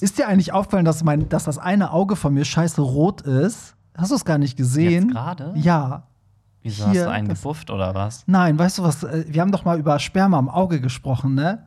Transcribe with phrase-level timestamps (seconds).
[0.00, 3.74] Ist dir eigentlich aufgefallen, dass, mein, dass das eine Auge von mir scheiße rot ist?
[3.96, 5.08] Hast du es gar nicht gesehen?
[5.08, 5.52] Gerade?
[5.56, 6.08] Ja.
[6.62, 8.24] Wieso Hier, hast du einen gebufft oder was?
[8.26, 9.04] Nein, weißt du was?
[9.04, 11.66] äh, Wir haben doch mal über Sperma im Auge gesprochen, ne?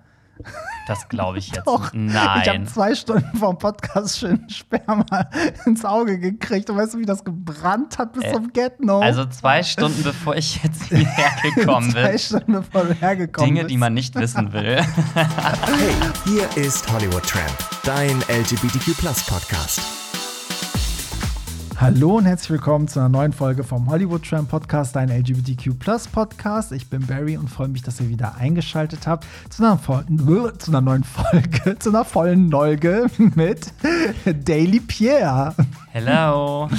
[0.89, 1.67] Das glaube ich jetzt.
[1.67, 1.93] Doch.
[1.93, 2.65] Ich habe Nein.
[2.67, 5.05] zwei Stunden vor dem Podcast schön Sperma
[5.67, 6.67] ins Auge gekriegt.
[6.71, 8.99] Und weißt du, wie das gebrannt hat bis Äh, zum Get-No?
[8.99, 12.17] Also zwei Stunden bevor ich jetzt hierher gekommen Zwei bin.
[12.17, 13.71] Stunden bevor du hergekommen Dinge, bist.
[13.71, 14.81] die man nicht wissen will.
[15.13, 18.97] Hey, hier ist Hollywood Tramp, dein LGBTQ
[19.27, 20.08] Podcast.
[21.81, 25.79] Hallo und herzlich willkommen zu einer neuen Folge vom Hollywood Tram Podcast, dein LGBTQ
[26.11, 26.73] Podcast.
[26.73, 30.03] Ich bin Barry und freue mich, dass ihr wieder eingeschaltet habt zu einer, Fol
[30.57, 33.71] zu einer neuen Folge, zu einer vollen Nolge mit
[34.25, 35.55] Daily Pierre.
[35.93, 36.69] Hello.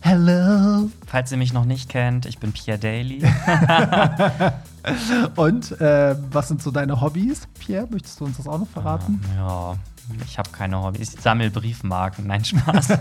[0.00, 0.88] Hello.
[1.06, 3.22] Falls ihr mich noch nicht kennt, ich bin Pierre Daly.
[5.36, 7.86] Und äh, was sind so deine Hobbys, Pierre?
[7.90, 9.20] Möchtest du uns das auch noch verraten?
[9.36, 9.76] Ja,
[10.24, 11.14] ich habe keine Hobbys.
[11.14, 12.26] Ich sammle Briefmarken.
[12.26, 12.88] Nein, Spaß.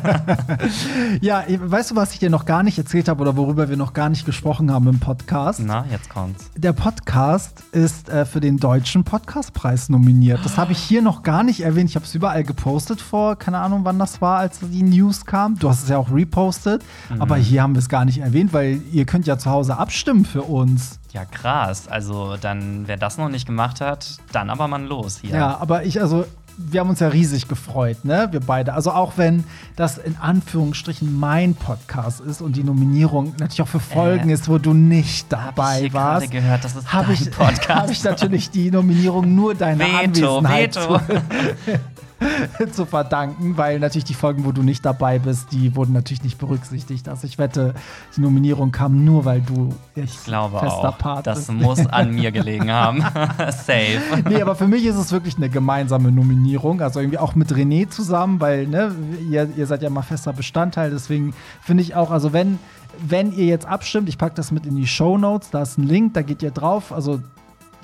[1.22, 3.94] Ja, weißt du, was ich dir noch gar nicht erzählt habe oder worüber wir noch
[3.94, 5.62] gar nicht gesprochen haben im Podcast?
[5.64, 6.50] Na, jetzt kommt's.
[6.56, 10.44] Der Podcast ist äh, für den Deutschen Podcastpreis nominiert.
[10.44, 11.90] Das habe ich hier noch gar nicht erwähnt.
[11.90, 15.58] Ich habe es überall gepostet vor, keine Ahnung, wann das war, als die News kam.
[15.58, 16.84] Du hast es ja auch repostet.
[17.20, 20.26] Aber hier haben wir es gar nicht erwähnt, weil ihr könnt ja zu Hause abstimmen
[20.26, 21.00] für uns.
[21.14, 21.88] Ja, krass.
[21.88, 25.36] Also, dann, wer das noch nicht gemacht hat, dann aber mal los hier.
[25.36, 26.26] Ja, aber ich, also,
[26.58, 28.28] wir haben uns ja riesig gefreut, ne?
[28.32, 28.74] Wir beide.
[28.74, 29.44] Also auch wenn
[29.76, 34.50] das in Anführungsstrichen mein Podcast ist und die Nominierung natürlich auch für Folgen Äh, ist,
[34.50, 36.32] wo du nicht Hab ich dabei warst.
[36.32, 37.70] gehört, das ist habe dein ich, Podcast.
[37.70, 41.00] hab ich natürlich die Nominierung nur deiner Veto, Anwesenheit Veto.
[42.72, 46.38] Zu, verdanken, weil natürlich die Folgen, wo du nicht dabei bist, die wurden natürlich nicht
[46.38, 47.08] berücksichtigt.
[47.10, 47.74] Also ich wette,
[48.16, 50.98] die Nominierung kam nur, weil du Ich glaube fester auch.
[50.98, 51.52] Part das bist.
[51.52, 53.02] muss an mir gelegen haben.
[53.38, 54.02] Safe.
[54.28, 56.82] Nee, aber für mich ist es wirklich eine gemeinsame Nominierung.
[56.82, 58.96] Also irgendwie auch mit René zusammen, weil ne,
[59.30, 60.90] ihr, ihr seid ja mal fester Bestandteil.
[60.90, 62.58] Deswegen finde ich auch, also wenn,
[63.00, 65.84] wenn ihr jetzt abstimmt, ich packe das mit in die Show Notes, da ist ein
[65.84, 66.92] Link, da geht ihr drauf.
[66.92, 67.22] Also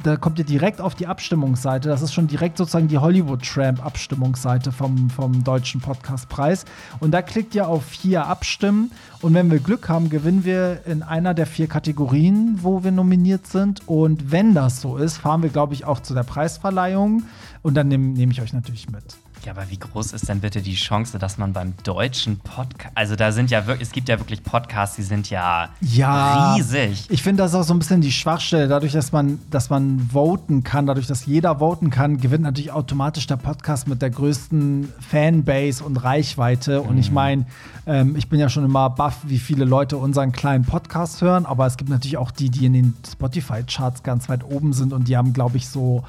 [0.03, 1.87] da kommt ihr direkt auf die Abstimmungsseite.
[1.89, 6.65] Das ist schon direkt sozusagen die Hollywood Tramp Abstimmungsseite vom, vom Deutschen Podcastpreis.
[6.99, 8.91] Und da klickt ihr auf hier abstimmen.
[9.21, 13.47] Und wenn wir Glück haben, gewinnen wir in einer der vier Kategorien, wo wir nominiert
[13.47, 13.87] sind.
[13.87, 17.23] Und wenn das so ist, fahren wir, glaube ich, auch zu der Preisverleihung.
[17.61, 19.03] Und dann nehme nehm ich euch natürlich mit.
[19.45, 23.17] Ja, aber wie groß ist denn bitte die Chance, dass man beim deutschen Podcast, also
[23.17, 26.53] da sind ja wirklich, es gibt ja wirklich Podcasts, die sind ja, Ja.
[26.53, 27.07] riesig.
[27.09, 28.69] Ich finde, das ist auch so ein bisschen die Schwachstelle.
[28.69, 33.27] Dadurch, dass man, dass man voten kann, dadurch, dass jeder voten kann, gewinnt natürlich automatisch
[33.27, 36.81] der Podcast mit der größten Fanbase und Reichweite.
[36.81, 37.45] Und ich meine,
[37.85, 41.45] ähm, ich bin ja schon immer baff, wie viele Leute unseren kleinen Podcast hören.
[41.45, 45.09] Aber es gibt natürlich auch die, die in den Spotify-Charts ganz weit oben sind und
[45.09, 46.05] die haben, glaube ich, so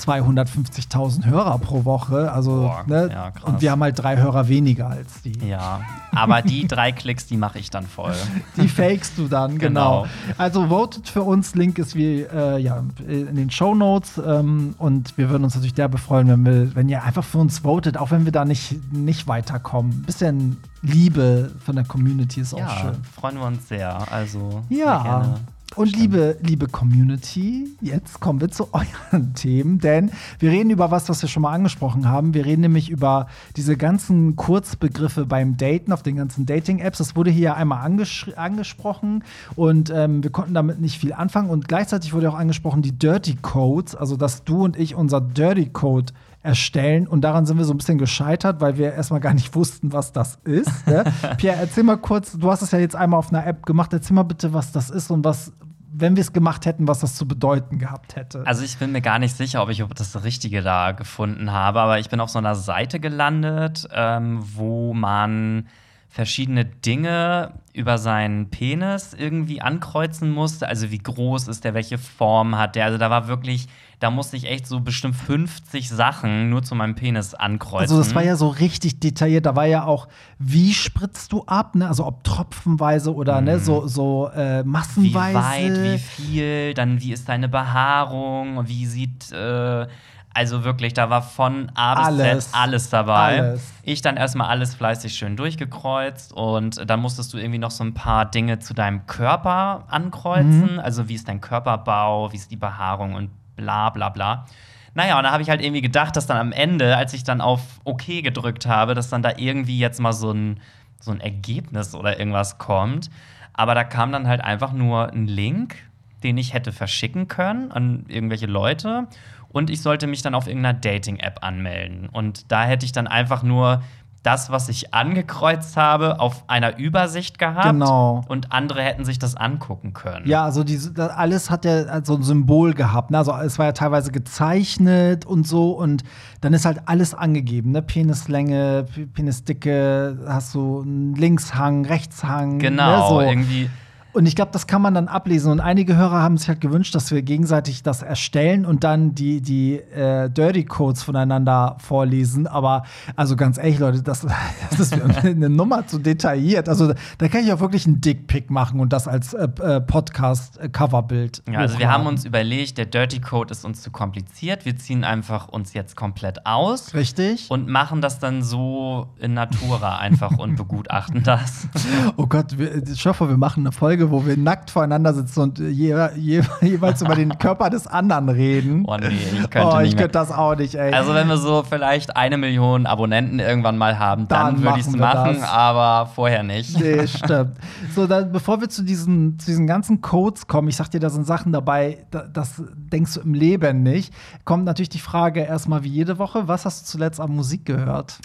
[0.00, 2.30] 250.000 Hörer pro Woche.
[2.32, 3.10] Also, Boah, ne?
[3.12, 5.32] ja, und wir haben halt drei Hörer weniger als die.
[5.46, 5.80] Ja,
[6.12, 8.14] aber die drei Klicks, die mache ich dann voll.
[8.56, 10.02] Die fakest du dann, genau.
[10.02, 10.06] Genau.
[10.38, 11.54] Also votet für uns.
[11.54, 14.20] Link ist wie äh, ja, in den Show Notes.
[14.24, 17.60] Ähm, und wir würden uns natürlich derbe freuen, wenn, wir, wenn ihr einfach für uns
[17.60, 19.92] votet, auch wenn wir da nicht, nicht weiterkommen.
[19.92, 22.92] Ein bisschen Liebe von der Community ist auch Ja, schön.
[23.14, 23.96] freuen wir uns sehr.
[24.12, 25.02] Also, sehr Ja.
[25.02, 25.34] gerne.
[25.76, 30.10] Und liebe, liebe Community, jetzt kommen wir zu euren Themen, denn
[30.40, 32.34] wir reden über was, was wir schon mal angesprochen haben.
[32.34, 36.98] Wir reden nämlich über diese ganzen Kurzbegriffe beim Daten auf den ganzen Dating-Apps.
[36.98, 39.22] Das wurde hier ja einmal angesprochen
[39.54, 41.48] und ähm, wir konnten damit nicht viel anfangen.
[41.50, 45.66] Und gleichzeitig wurde auch angesprochen die Dirty Codes, also dass du und ich unser Dirty
[45.66, 47.06] Code erstellen.
[47.06, 50.12] Und daran sind wir so ein bisschen gescheitert, weil wir erstmal gar nicht wussten, was
[50.12, 50.86] das ist.
[50.86, 51.04] Ne?
[51.36, 53.92] Pierre, erzähl mal kurz, du hast es ja jetzt einmal auf einer App gemacht.
[53.92, 55.52] Erzähl mal bitte, was das ist und was,
[55.92, 58.46] wenn wir es gemacht hätten, was das zu bedeuten gehabt hätte.
[58.46, 61.98] Also ich bin mir gar nicht sicher, ob ich das Richtige da gefunden habe, aber
[61.98, 65.66] ich bin auf so einer Seite gelandet, ähm, wo man
[66.10, 70.66] verschiedene Dinge über seinen Penis irgendwie ankreuzen musste.
[70.66, 72.86] Also wie groß ist der, welche Form hat der.
[72.86, 73.68] Also da war wirklich,
[74.00, 77.82] da musste ich echt so bestimmt 50 Sachen nur zu meinem Penis ankreuzen.
[77.94, 79.46] Also das war ja so richtig detailliert.
[79.46, 80.08] Da war ja auch,
[80.40, 81.86] wie spritzt du ab, ne?
[81.86, 85.34] Also ob tropfenweise oder ne, so, so äh, wie massenweise.
[85.38, 89.86] weit, wie viel, dann wie ist deine Behaarung, wie sieht, äh,
[90.32, 92.50] also wirklich, da war von A bis Alles.
[92.50, 93.40] Z alles dabei.
[93.40, 93.72] Alles.
[93.82, 97.94] Ich dann erstmal alles fleißig schön durchgekreuzt und dann musstest du irgendwie noch so ein
[97.94, 100.74] paar Dinge zu deinem Körper ankreuzen.
[100.74, 100.80] Mhm.
[100.80, 104.46] Also wie ist dein Körperbau, wie ist die Behaarung und bla bla bla.
[104.94, 107.40] Naja, und da habe ich halt irgendwie gedacht, dass dann am Ende, als ich dann
[107.40, 110.60] auf OK gedrückt habe, dass dann da irgendwie jetzt mal so ein,
[111.00, 113.10] so ein Ergebnis oder irgendwas kommt.
[113.52, 115.76] Aber da kam dann halt einfach nur ein Link
[116.22, 119.06] den ich hätte verschicken können an irgendwelche Leute.
[119.48, 122.08] Und ich sollte mich dann auf irgendeiner Dating-App anmelden.
[122.08, 123.82] Und da hätte ich dann einfach nur
[124.22, 127.64] das, was ich angekreuzt habe, auf einer Übersicht gehabt.
[127.64, 128.22] Genau.
[128.28, 130.28] Und andere hätten sich das angucken können.
[130.28, 133.10] Ja, also das alles hat ja so ein Symbol gehabt.
[133.10, 133.18] Ne?
[133.18, 136.04] Also es war ja teilweise gezeichnet und so und
[136.42, 137.80] dann ist halt alles angegeben, ne?
[137.82, 138.84] Penislänge,
[139.14, 142.58] Penisdicke, hast du einen Linkshang, Rechtshang.
[142.58, 143.08] Genau, ne?
[143.08, 143.20] so.
[143.30, 143.70] irgendwie.
[144.12, 145.52] Und ich glaube, das kann man dann ablesen.
[145.52, 149.40] Und einige Hörer haben sich halt gewünscht, dass wir gegenseitig das erstellen und dann die,
[149.40, 152.46] die äh, Dirty Codes voneinander vorlesen.
[152.46, 152.84] Aber
[153.16, 154.26] also ganz ehrlich, Leute, das,
[154.70, 156.68] das ist eine Nummer zu detailliert.
[156.68, 161.42] Also da kann ich auch wirklich einen Dickpick machen und das als äh, äh, Podcast-Coverbild.
[161.50, 164.64] Ja, also wir haben uns überlegt, der Dirty Code ist uns zu kompliziert.
[164.64, 167.50] Wir ziehen einfach uns jetzt komplett aus Richtig.
[167.50, 171.68] und machen das dann so in Natura einfach und begutachten das.
[172.16, 175.58] Oh Gott, wir, ich hoffe, wir machen eine Folge, wo wir nackt voreinander sitzen und
[175.58, 178.84] je, je, jeweils über den Körper des anderen reden.
[178.86, 180.92] Oh nee, ich könnte oh, ich könnte das auch nicht, ey.
[180.92, 184.86] Also wenn wir so vielleicht eine Million Abonnenten irgendwann mal haben, dann, Dann würde ich
[184.86, 185.50] es machen das.
[185.50, 186.78] aber vorher nicht.
[186.80, 187.56] Nee, stimmt.
[187.94, 191.10] So, dann, bevor wir zu diesen, zu diesen ganzen Codes kommen, ich sag dir, da
[191.10, 194.14] sind Sachen dabei, da, das denkst du im Leben nicht,
[194.44, 198.20] kommt natürlich die Frage erstmal wie jede Woche, was hast du zuletzt an Musik gehört?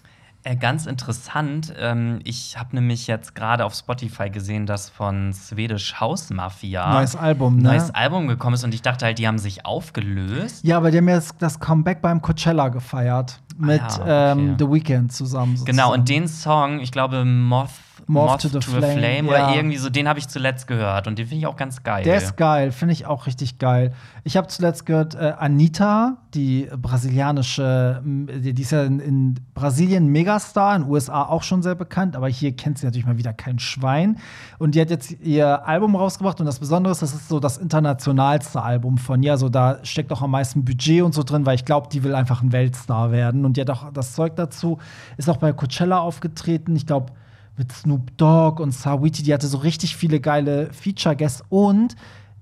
[0.48, 6.00] Äh, ganz interessant, ähm, ich habe nämlich jetzt gerade auf Spotify gesehen, dass von Swedish
[6.00, 7.70] House Mafia Neues Album, ne?
[7.70, 10.64] neues Album gekommen ist und ich dachte halt, die haben sich aufgelöst.
[10.64, 13.40] Ja, aber die haben jetzt das Comeback beim Coachella gefeiert.
[13.58, 14.40] Mit Ah ja, okay.
[14.40, 15.60] ähm, The Weeknd zusammen.
[15.66, 16.06] Genau, und sozusagen.
[16.06, 17.72] den Song, ich glaube Moth,
[18.08, 19.54] Moth to the Flame, oder ja.
[19.56, 22.04] irgendwie irgendwie so, den habe ich zuletzt gehört und den finde ich auch ganz geil.
[22.04, 23.94] Der ist geil, finde ich auch richtig geil.
[24.24, 30.76] Ich habe zuletzt gehört, äh, Anita, die brasilianische, die ist ja in, in Brasilien Megastar,
[30.76, 33.60] in den USA auch schon sehr bekannt, aber hier kennt sie natürlich mal wieder kein
[33.60, 34.18] Schwein.
[34.58, 37.58] Und die hat jetzt ihr Album rausgebracht und das Besondere ist, das ist so das
[37.58, 39.32] internationalste Album von ihr.
[39.32, 42.16] Also da steckt auch am meisten Budget und so drin, weil ich glaube, die will
[42.16, 43.46] einfach ein Weltstar werden.
[43.46, 44.80] Und die hat auch das Zeug dazu,
[45.18, 46.76] ist auch bei Coachella aufgetreten.
[46.76, 47.14] Ich glaube,
[47.58, 51.96] mit Snoop Dogg und Sawiti, die hatte so richtig viele geile Feature-Guests und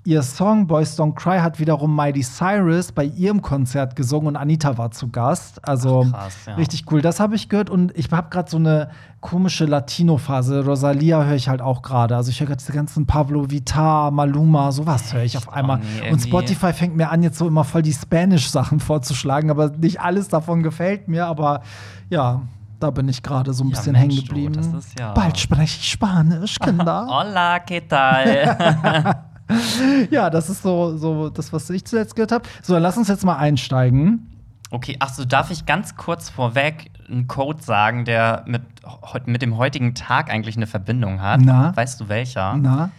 [0.05, 4.77] ihr Song Boys Don't Cry hat wiederum Miley Cyrus bei ihrem Konzert gesungen und Anita
[4.77, 5.65] war zu Gast.
[5.67, 6.55] Also Ach, krass, ja.
[6.55, 7.01] richtig cool.
[7.01, 8.89] Das habe ich gehört und ich habe gerade so eine
[9.21, 10.65] komische Latino-Phase.
[10.65, 12.17] Rosalia höre ich halt auch gerade.
[12.17, 15.79] Also ich höre gerade diese ganzen Pablo Vittar, Maluma, sowas höre ich auf einmal.
[15.79, 19.69] Oh nee, und Spotify fängt mir an, jetzt so immer voll die Spanish-Sachen vorzuschlagen, aber
[19.69, 21.61] nicht alles davon gefällt mir, aber
[22.09, 22.41] ja.
[22.83, 24.59] Da bin ich gerade so ein Ja, bisschen hängen geblieben.
[24.99, 27.07] ja- Bald spreche ich Spanisch, Kinder.
[27.09, 29.23] Hola, ¿qué tal?
[30.11, 32.43] ja, das ist so, so das, was ich zuletzt gehört habe.
[32.61, 34.27] So, lass uns jetzt mal einsteigen.
[34.69, 38.63] Okay, ach so, darf ich ganz kurz vorweg einen Code sagen, der mit,
[39.27, 41.39] mit dem heutigen Tag eigentlich eine Verbindung hat?
[41.41, 41.73] Na?
[41.77, 42.57] Weißt du welcher?
[42.57, 42.89] Na?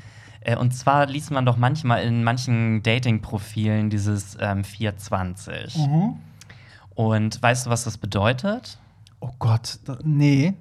[0.41, 5.77] Äh, und zwar liest man doch manchmal in manchen Dating-Profilen dieses ähm, 420.
[5.77, 6.15] Mhm.
[6.95, 8.79] Und weißt du, was das bedeutet?
[9.27, 10.53] Oh Gott, nee.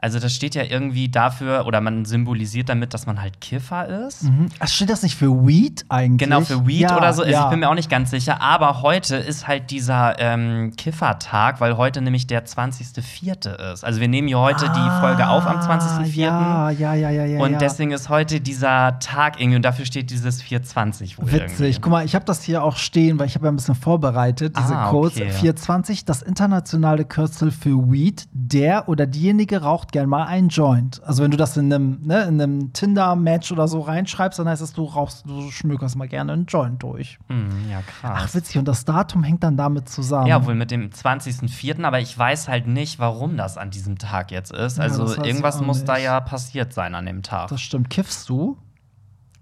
[0.00, 4.24] Also, das steht ja irgendwie dafür, oder man symbolisiert damit, dass man halt Kiffer ist.
[4.24, 4.48] Mhm.
[4.60, 6.28] Ach, steht das nicht für Weed eigentlich?
[6.28, 7.22] Genau, für Weed ja, oder so.
[7.22, 7.44] Also ja.
[7.44, 8.40] Ich bin mir auch nicht ganz sicher.
[8.40, 13.72] Aber heute ist halt dieser ähm, Kiffertag, weil heute nämlich der 20.04.
[13.72, 13.84] ist.
[13.84, 16.28] Also wir nehmen hier heute die Folge auf am 20.04.
[16.30, 17.40] Ah, Ja, ja, ja, ja, ja.
[17.40, 21.60] Und deswegen ist heute dieser Tag irgendwie und dafür steht dieses 420 wohl Witzig.
[21.60, 21.80] irgendwie.
[21.80, 24.56] Guck mal, ich habe das hier auch stehen, weil ich habe ja ein bisschen vorbereitet,
[24.56, 25.16] diese Ah, Codes.
[25.16, 25.30] okay.
[25.30, 28.26] 420, das internationale Kürzel für Weed.
[28.32, 31.02] Der oder diejenige raucht gern mal einen Joint.
[31.04, 34.62] Also wenn du das in einem, ne, in einem Tinder-Match oder so reinschreibst, dann heißt
[34.62, 37.18] es, du rauchst, du schmökerst mal gerne einen Joint durch.
[37.28, 38.34] Hm, ja, Ach, krass.
[38.34, 38.58] witzig.
[38.58, 40.26] Und das Datum hängt dann damit zusammen.
[40.26, 44.30] Ja, wohl mit dem 20.04., aber ich weiß halt nicht, warum das an diesem Tag
[44.30, 44.78] jetzt ist.
[44.78, 47.48] Ja, Also das ich irgendwas muss da ja passiert sein an dem Tag.
[47.48, 47.90] Das stimmt.
[47.90, 48.56] Kiffst du?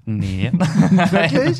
[0.06, 0.50] Nee.
[1.10, 1.58] Wirklich?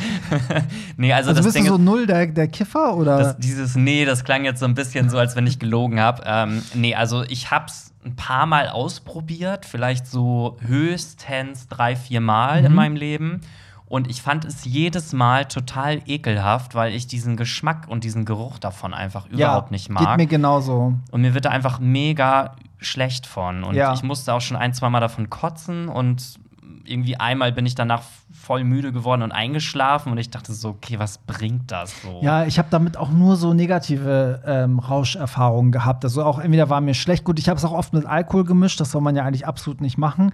[0.97, 3.19] nee, also, Also das bist Ding du so null der, der Kiffer oder?
[3.19, 6.23] Das, dieses Nee, das klang jetzt so ein bisschen so, als wenn ich gelogen habe.
[6.25, 12.61] Ähm, nee, also ich hab's ein paar Mal ausprobiert, vielleicht so höchstens drei, vier Mal
[12.61, 12.67] Mhm.
[12.67, 13.41] in meinem Leben.
[13.89, 18.59] Und ich fand es jedes Mal total ekelhaft, weil ich diesen Geschmack und diesen Geruch
[18.59, 20.17] davon einfach überhaupt nicht Geht mag.
[20.17, 20.95] mir genauso.
[21.13, 23.63] Und mir wird da einfach mega schlecht von.
[23.63, 23.93] Und Ja.
[23.95, 26.35] ich musste auch schon ein, zwei Mal davon kotzen und
[26.85, 28.03] irgendwie einmal bin ich danach
[28.47, 32.21] voll müde geworden und eingeschlafen und ich dachte so, okay, was bringt das so?
[32.23, 36.05] Ja, ich habe damit auch nur so negative ähm, Rauscherfahrungen gehabt.
[36.05, 38.79] Also auch entweder war mir schlecht, gut, ich habe es auch oft mit Alkohol gemischt,
[38.79, 40.33] das soll man ja eigentlich absolut nicht machen.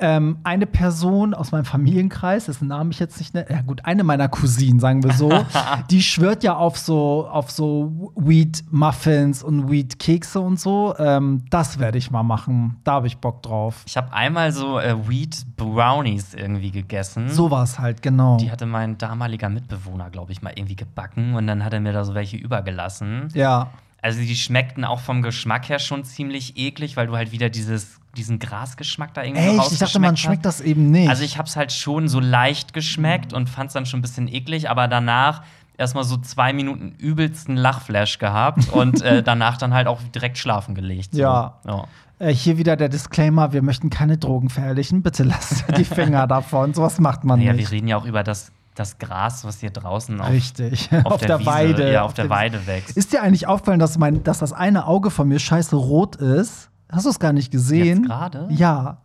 [0.00, 4.04] Ähm, eine Person aus meinem Familienkreis, dessen Namen ich jetzt nicht nenne, ja gut, eine
[4.04, 5.30] meiner Cousinen, sagen wir so,
[5.90, 10.94] die schwört ja auf so, auf so Weed-Muffins und Weed-Kekse und so.
[10.98, 12.76] Ähm, das werde ich mal machen.
[12.84, 13.82] Da habe ich Bock drauf.
[13.86, 17.28] Ich habe einmal so äh, Wheat Brownies irgendwie gegessen.
[17.28, 18.36] sowas halt, genau.
[18.36, 21.92] Die hatte mein damaliger Mitbewohner, glaube ich, mal irgendwie gebacken und dann hat er mir
[21.92, 23.28] da so welche übergelassen.
[23.34, 23.70] ja.
[24.00, 27.98] Also die schmeckten auch vom Geschmack her schon ziemlich eklig, weil du halt wieder dieses,
[28.16, 29.72] diesen Grasgeschmack da irgendwie Echt?
[29.72, 31.08] Ich dachte, man schmeckt das eben nicht.
[31.08, 34.02] Also ich habe es halt schon so leicht geschmeckt und fand es dann schon ein
[34.02, 35.42] bisschen eklig, aber danach
[35.76, 40.74] erstmal so zwei Minuten übelsten Lachflash gehabt und äh, danach dann halt auch direkt schlafen
[40.74, 41.14] gelegt.
[41.14, 41.20] So.
[41.20, 41.58] Ja.
[41.66, 41.84] ja.
[42.18, 45.02] Äh, hier wieder der Disclaimer: Wir möchten keine Drogen verherrlichen.
[45.02, 46.74] Bitte lasst die Finger davon.
[46.74, 47.70] Sowas macht man Naja, wir nicht.
[47.70, 50.90] reden ja auch über das, das Gras, was hier draußen auf, Richtig.
[51.04, 51.92] auf, der, Wiese, Weide.
[51.92, 52.96] Ja, auf, der Weide wächst.
[52.96, 56.70] Ist dir eigentlich aufgefallen, dass, mein, dass das eine Auge von mir scheiße rot ist?
[56.90, 58.04] Hast du es gar nicht gesehen?
[58.04, 58.46] Gerade?
[58.50, 58.98] Ja.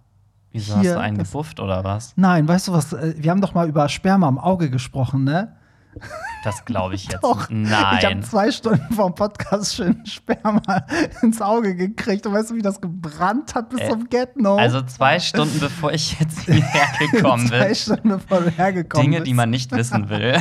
[0.52, 2.14] Wieso hast hier, du einen gebufft oder was?
[2.16, 2.94] Nein, weißt du was?
[2.94, 5.56] äh, Wir haben doch mal über Sperma im Auge gesprochen, ne?
[6.44, 7.24] Das glaube ich jetzt.
[7.24, 7.50] Doch.
[7.50, 8.24] Ich habe Nein.
[8.24, 10.62] zwei Stunden vom Podcast schön Sperma
[11.22, 12.26] ins Auge gekriegt.
[12.28, 14.56] Und weißt du, wie das gebrannt hat bis Äh, zum Get-No?
[14.58, 17.76] Also zwei Stunden bevor ich jetzt hierher gekommen zwei bin.
[17.76, 19.28] Stunden bevor du hergekommen Dinge, bist.
[19.28, 20.36] die man nicht wissen will.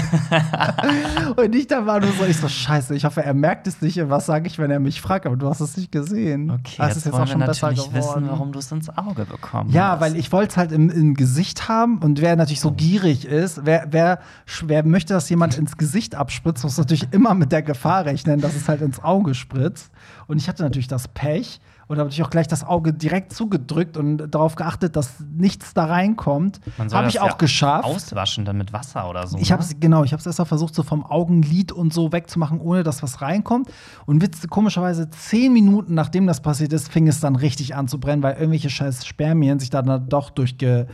[1.36, 3.98] Und ich da war nur so, ich so, scheiße, ich hoffe, er merkt es nicht.
[4.08, 5.26] Was sage ich, wenn er mich fragt?
[5.26, 6.50] Aber du hast es nicht gesehen.
[6.50, 9.92] Okay, Das jetzt, ist wollen wir natürlich wissen, warum du es ins Auge bekommen Ja,
[9.92, 10.00] hast.
[10.00, 13.60] weil ich wollte es halt im, im Gesicht haben und wer natürlich so gierig ist,
[13.64, 14.18] wer, wer,
[14.64, 18.54] wer möchte, dass jemand ins Gesicht abspritzt, muss natürlich immer mit der Gefahr rechnen, dass
[18.54, 19.90] es halt ins Auge spritzt.
[20.26, 21.60] Und ich hatte natürlich das Pech
[21.92, 25.84] und habe natürlich auch gleich das Auge direkt zugedrückt und darauf geachtet, dass nichts da
[25.84, 26.58] reinkommt.
[26.90, 27.84] Habe ich auch ja geschafft.
[27.84, 29.36] Auswaschen dann mit Wasser oder so.
[29.36, 29.68] Ich habe ne?
[29.68, 32.82] es genau, ich habe es erst mal versucht, so vom Augenlid und so wegzumachen, ohne
[32.82, 33.70] dass was reinkommt.
[34.06, 38.00] Und witz, komischerweise zehn Minuten nachdem das passiert ist, fing es dann richtig an zu
[38.00, 40.86] brennen, weil irgendwelche scheiß Spermien sich dann da doch durchge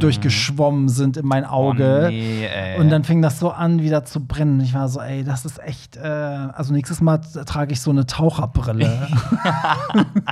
[0.00, 2.06] durchgeschwommen sind in mein Auge.
[2.06, 2.48] Oh, nee.
[2.78, 4.60] Und dann fing das so an, wieder zu brennen.
[4.60, 5.96] Ich war so, ey, das ist echt.
[5.96, 9.08] Äh, also nächstes Mal trage ich so eine Taucherbrille.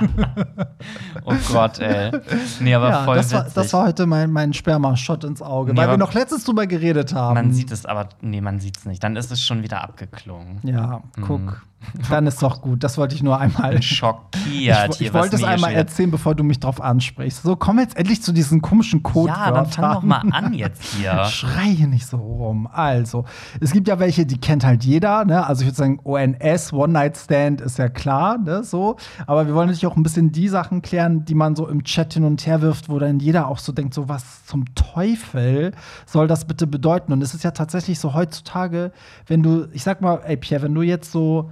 [1.25, 2.11] Oh Gott, ey.
[2.59, 5.79] Nee, aber ja, voll das war, das war heute mein, mein Sperma-Shot ins Auge, Nee,
[5.79, 7.35] weil wir noch letztens drüber geredet haben.
[7.35, 9.03] man sieht es aber, nee, man sieht es nicht.
[9.03, 10.59] Dann ist es schon wieder abgeklungen.
[10.63, 11.61] Ja, guck.
[12.09, 12.83] Dann ist doch gut.
[12.83, 13.81] Das wollte ich nur einmal.
[13.81, 15.77] Schockiert ich, ich wollte es einmal steht.
[15.77, 17.43] erzählen, bevor du mich drauf ansprichst.
[17.43, 19.29] So, komm jetzt endlich zu diesen komischen Code.
[19.29, 21.23] Ja, dann fang doch mal an jetzt hier.
[21.25, 22.67] Schrei hier nicht so rum.
[22.71, 23.25] Also,
[23.59, 25.25] es gibt ja welche, die kennt halt jeder.
[25.25, 25.45] Ne?
[25.45, 28.37] Also, ich würde sagen, ONS, One Night Stand, ist ja klar.
[28.37, 28.63] Ne?
[28.63, 28.97] So.
[29.27, 32.13] Aber wir wollen natürlich auch ein bisschen die Sachen klären, die man so im Chat
[32.13, 35.71] hin und her wirft, wo dann jeder auch so denkt: so, was zum Teufel
[36.05, 37.13] soll das bitte bedeuten?
[37.13, 38.91] Und es ist ja tatsächlich so heutzutage,
[39.27, 41.49] wenn du, ich sag mal, ey Pierre, wenn du jetzt so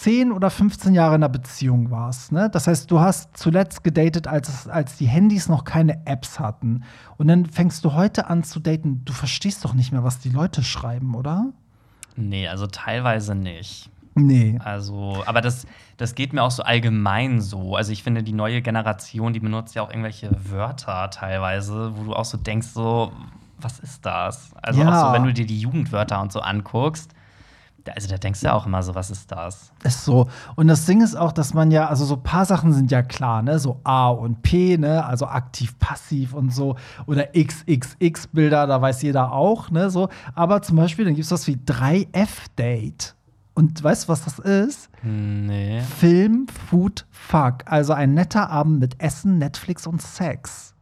[0.00, 2.32] 10 oder 15 Jahre in einer Beziehung warst.
[2.32, 2.50] Ne?
[2.50, 6.82] Das heißt, du hast zuletzt gedatet, als, als die Handys noch keine Apps hatten.
[7.16, 9.02] Und dann fängst du heute an zu daten.
[9.04, 11.46] Du verstehst doch nicht mehr, was die Leute schreiben, oder?
[12.16, 13.88] Nee, also teilweise nicht.
[14.16, 14.58] Nee.
[14.62, 17.74] Also, aber das, das geht mir auch so allgemein so.
[17.76, 22.14] Also ich finde, die neue Generation, die benutzt ja auch irgendwelche Wörter teilweise, wo du
[22.14, 23.12] auch so denkst, so,
[23.58, 24.50] was ist das?
[24.60, 24.88] Also Ja.
[24.90, 27.13] auch so, wenn du dir die Jugendwörter und so anguckst,
[27.92, 29.72] also da denkst du ja auch immer so, was ist das?
[29.82, 30.28] Ist so.
[30.56, 33.02] Und das Ding ist auch, dass man ja, also so ein paar Sachen sind ja
[33.02, 33.58] klar, ne?
[33.58, 35.04] So A und P, ne?
[35.04, 36.76] Also aktiv, passiv und so.
[37.06, 39.90] Oder XXX-Bilder, da weiß jeder auch, ne?
[39.90, 40.08] So.
[40.34, 43.14] Aber zum Beispiel, dann gibt es was wie 3F-Date.
[43.54, 44.90] Und weißt du, was das ist?
[45.02, 45.80] Nee.
[45.80, 47.58] Film, Food, Fuck.
[47.66, 50.73] Also ein netter Abend mit Essen, Netflix und Sex.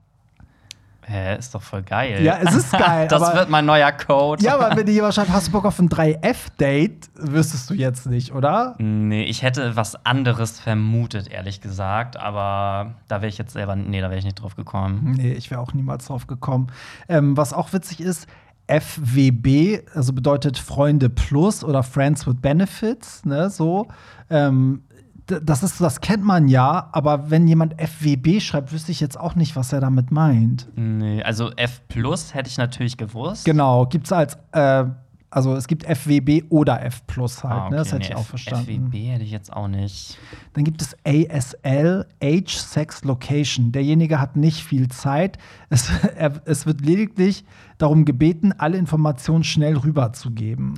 [1.12, 2.22] Hä, ist doch voll geil.
[2.22, 4.42] Ja, es ist geil, das aber- wird mein neuer Code.
[4.42, 8.06] Ja, aber wenn dir jemand schreibt, hast du Bock auf ein 3F-Date, wüsstest du jetzt
[8.06, 8.74] nicht, oder?
[8.78, 14.00] Nee, ich hätte was anderes vermutet, ehrlich gesagt, aber da wäre ich jetzt selber, nee,
[14.00, 15.14] da wäre ich nicht drauf gekommen.
[15.18, 16.68] Nee, ich wäre auch niemals drauf gekommen.
[17.08, 18.26] Ähm, was auch witzig ist,
[18.68, 23.88] FWB, also bedeutet Freunde Plus oder Friends with Benefits, ne, so.
[24.30, 24.82] Ähm,
[25.26, 29.34] das ist, das kennt man ja, aber wenn jemand FWB schreibt, wüsste ich jetzt auch
[29.34, 30.68] nicht, was er damit meint.
[30.76, 33.44] Nee, also F Plus hätte ich natürlich gewusst.
[33.44, 34.84] Genau, gibt es als, äh,
[35.30, 37.76] also es gibt FWB oder F Plus halt, Ah, okay, ne?
[37.78, 38.90] Das hätte nee, ich auch verstanden.
[38.90, 40.18] FWB hätte ich jetzt auch nicht.
[40.52, 43.72] Dann gibt es ASL, Age, Sex, Location.
[43.72, 45.38] Derjenige hat nicht viel Zeit.
[45.70, 47.44] Es, er, es wird lediglich
[47.78, 50.74] darum gebeten, alle Informationen schnell rüberzugeben.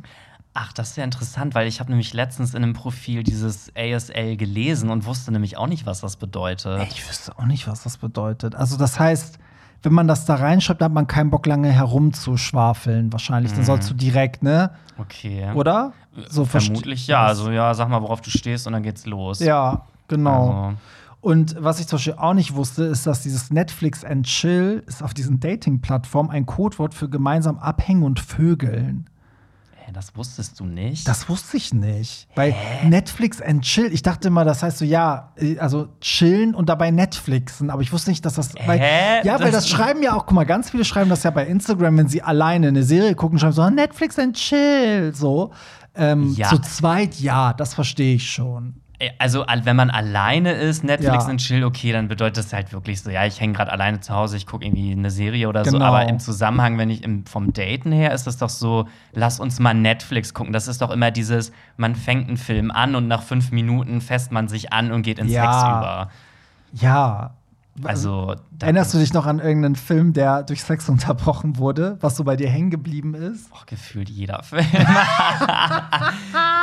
[0.56, 4.36] Ach, das ist ja interessant, weil ich habe nämlich letztens in einem Profil dieses ASL
[4.36, 6.80] gelesen und wusste nämlich auch nicht, was das bedeutet.
[6.90, 8.54] Ich wüsste auch nicht, was das bedeutet.
[8.54, 9.40] Also, das heißt,
[9.82, 13.52] wenn man das da reinschreibt, hat man keinen Bock, lange herumzuschwafeln, wahrscheinlich.
[13.52, 14.70] Dann sollst du direkt, ne?
[14.96, 15.50] Okay.
[15.54, 15.92] Oder?
[16.28, 17.26] So Vermutlich ja.
[17.26, 19.40] Also ja, sag mal, worauf du stehst und dann geht's los.
[19.40, 20.66] Ja, genau.
[20.66, 20.76] Also,
[21.20, 25.02] Und was ich zum Beispiel auch nicht wusste, ist, dass dieses Netflix and Chill ist
[25.02, 29.10] auf diesen Dating-Plattformen ein Codewort für gemeinsam abhängen und vögeln.
[29.94, 31.08] Das wusstest du nicht?
[31.08, 32.28] Das wusste ich nicht.
[32.34, 36.68] Bei Netflix and Chill, ich dachte immer, das heißt so, ja, äh, also chillen und
[36.68, 38.54] dabei Netflixen, aber ich wusste nicht, dass das.
[38.66, 38.80] Weil,
[39.24, 41.46] ja, weil Das- das schreiben ja auch, guck mal, ganz viele schreiben das ja bei
[41.46, 45.52] Instagram, wenn sie alleine eine Serie gucken, schreiben so, Netflix and Chill, so.
[45.94, 46.48] Ähm, Ja.
[46.48, 48.74] Zu zweit, ja, das verstehe ich schon.
[48.98, 51.30] Äh, Also, al- wenn man alleine ist, Netflix Ja.
[51.30, 54.14] und Chill, okay, dann bedeutet das halt wirklich so, ja, ich hänge gerade alleine zu
[54.14, 55.72] Hause, ich gucke irgendwie eine Serie oder so.
[55.72, 55.84] Genau.
[55.86, 59.58] Aber im Zusammenhang, wenn ich im, vom Daten her, ist das doch so, lass uns
[59.60, 60.52] mal Netflix gucken.
[60.52, 64.30] Das ist doch immer dieses, man fängt einen Film an und nach fünf Minuten fässt
[64.32, 65.52] man sich an und geht in Ja.
[65.52, 66.10] Sex über.
[66.82, 67.30] Ja.
[67.82, 72.22] Also, Erinnerst du dich noch an irgendeinen Film, der durch Sex unterbrochen wurde, was so
[72.22, 73.50] bei dir hängen geblieben ist?
[73.50, 74.64] Boah, gefühlt jeder Film.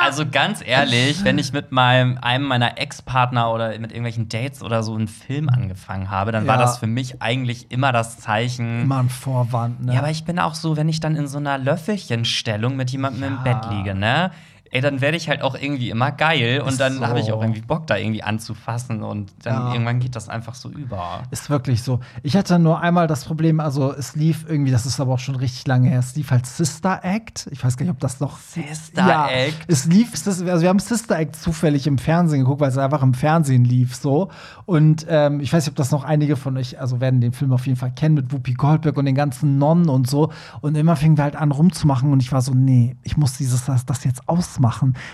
[0.02, 4.84] also ganz ehrlich, wenn ich mit meinem, einem meiner Ex-Partner oder mit irgendwelchen Dates oder
[4.84, 6.62] so einen Film angefangen habe, dann war Ja.
[6.62, 8.84] das für mich eigentlich immer das Zeichen.
[8.84, 9.94] Immer ein Vorwand, ne?
[9.94, 13.24] Ja, aber ich bin auch so, wenn ich dann in so einer Löffelchenstellung mit jemandem
[13.24, 13.42] im Ja.
[13.44, 14.32] Bett liege, ne?
[14.74, 17.06] Ey, dann werde ich halt auch irgendwie immer geil und dann so.
[17.06, 19.74] habe ich auch irgendwie Bock, da irgendwie anzufassen und dann Ja.
[19.74, 21.24] irgendwann geht das einfach so über.
[21.30, 22.00] Ist wirklich so.
[22.24, 25.36] Ich hatte nur einmal das Problem, also es lief irgendwie, das ist aber auch schon
[25.36, 27.50] richtig lange her, es lief halt Sister Act.
[27.52, 28.38] Ich weiß gar nicht, ob das noch.
[28.38, 29.66] Sister ja, Act?
[29.68, 33.14] Es lief, also wir haben Sister Act zufällig im Fernsehen geguckt, weil es einfach im
[33.14, 34.30] Fernsehen lief so.
[34.66, 37.52] Und ähm, ich weiß nicht, ob das noch einige von euch, also werden den Film
[37.52, 40.32] auf jeden Fall kennen mit Whoopi Goldberg und den ganzen Nonnen und so.
[40.62, 43.66] Und immer fingen wir halt an rumzumachen und ich war so, nee, ich muss dieses,
[43.66, 44.61] das, das jetzt ausmachen.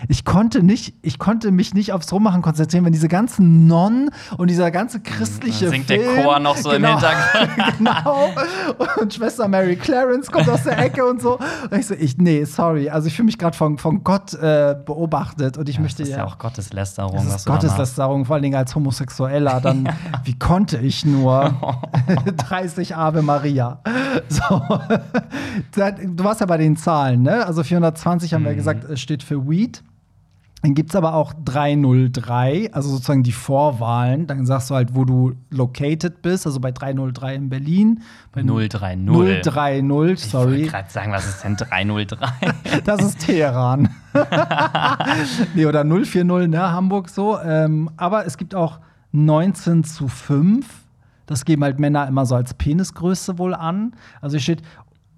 [0.07, 4.49] Ich konnte nicht, ich konnte mich nicht aufs Rummachen konzentrieren, wenn diese ganzen Nonnen und
[4.49, 7.49] dieser ganze christliche Dann singt der Film, Chor noch so im Hintergrund.
[7.77, 8.29] genau.
[9.01, 11.37] Und Schwester Mary Clarence kommt aus der Ecke und so.
[11.69, 12.89] Und ich so, ich, nee, sorry.
[12.89, 16.15] Also ich fühle mich gerade von, von Gott äh, beobachtet und ich möchte das ist
[16.15, 16.25] ja ja.
[16.25, 17.15] auch Gotteslästerung.
[17.15, 17.53] Das ist da.
[17.53, 19.61] Gotteslästerung, vor allen Dingen als Homosexueller.
[19.61, 19.89] Dann,
[20.23, 21.53] wie konnte ich nur
[22.49, 23.79] 30 Ave Maria?
[24.29, 24.61] So.
[25.71, 27.45] Du warst ja bei den Zahlen, ne?
[27.45, 28.55] Also 420 haben wir Mhm.
[28.57, 29.83] gesagt, es steht für Weed.
[30.63, 34.25] Dann gibt es aber auch 303, also sozusagen die Vorwahlen.
[34.25, 38.01] Dann sagst du halt, wo du located bist, also bei 303 in Berlin.
[38.31, 39.05] Bei 030.
[39.05, 40.63] 030, Ich wollte sorry.
[40.63, 42.17] gerade sagen, was ist denn 303?
[42.85, 43.89] Das ist Teheran.
[45.53, 47.39] nee, oder 040, ne, Hamburg so.
[47.39, 48.79] Ähm, aber es gibt auch
[49.11, 50.65] 19 zu 5.
[51.27, 53.93] Das geben halt Männer immer so als Penisgröße wohl an.
[54.21, 54.61] Also hier steht,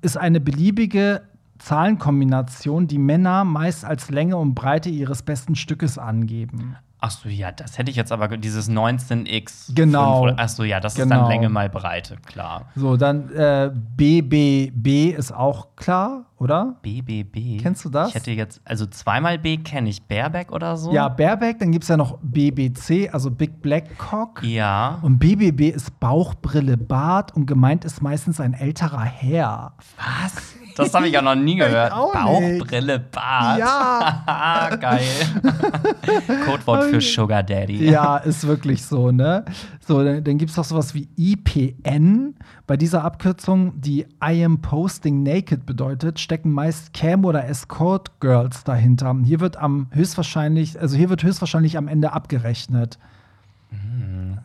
[0.02, 1.22] ist eine beliebige
[1.60, 6.76] Zahlenkombination, die Männer meist als Länge und Breite ihres besten Stückes angeben.
[7.02, 9.74] Ach so, ja, das hätte ich jetzt aber dieses 19x.
[9.74, 10.26] Genau.
[10.26, 11.22] fünf- Ach so, ja, das ist Genau.
[11.22, 12.66] dann Länge mal Breite, klar.
[12.76, 16.76] So, dann äh, BBB ist auch klar, oder?
[16.82, 17.62] BBB.
[17.62, 18.10] Kennst du das?
[18.10, 20.92] Ich hätte jetzt, also zweimal B kenne ich, Baerbeck oder so.
[20.92, 24.44] Ja, Baerbeck, dann gibt es ja noch BBC, also Big Black Cock.
[24.44, 25.00] Ja.
[25.02, 29.72] Und BBB ist Bauchbrille Bart und gemeint ist meistens ein älterer Herr.
[29.96, 30.56] Was?
[30.80, 31.92] Das habe ich ja noch nie gehört.
[31.92, 32.14] auch.
[32.14, 33.60] Bauchbrille, Bart.
[33.60, 34.76] Ja.
[34.80, 35.02] Geil.
[36.46, 37.90] Codewort für Sugar Daddy.
[37.90, 39.46] Ja, ist wirklich so, ne?
[39.88, 42.36] So, dann, dann gibt es noch sowas wie IPN.
[42.68, 49.16] Bei dieser Abkürzung, die I am posting naked bedeutet, stecken meist Cam- oder Escort-Girls dahinter.
[49.24, 53.00] Hier wird am höchstwahrscheinlich, also hier wird höchstwahrscheinlich am Ende abgerechnet.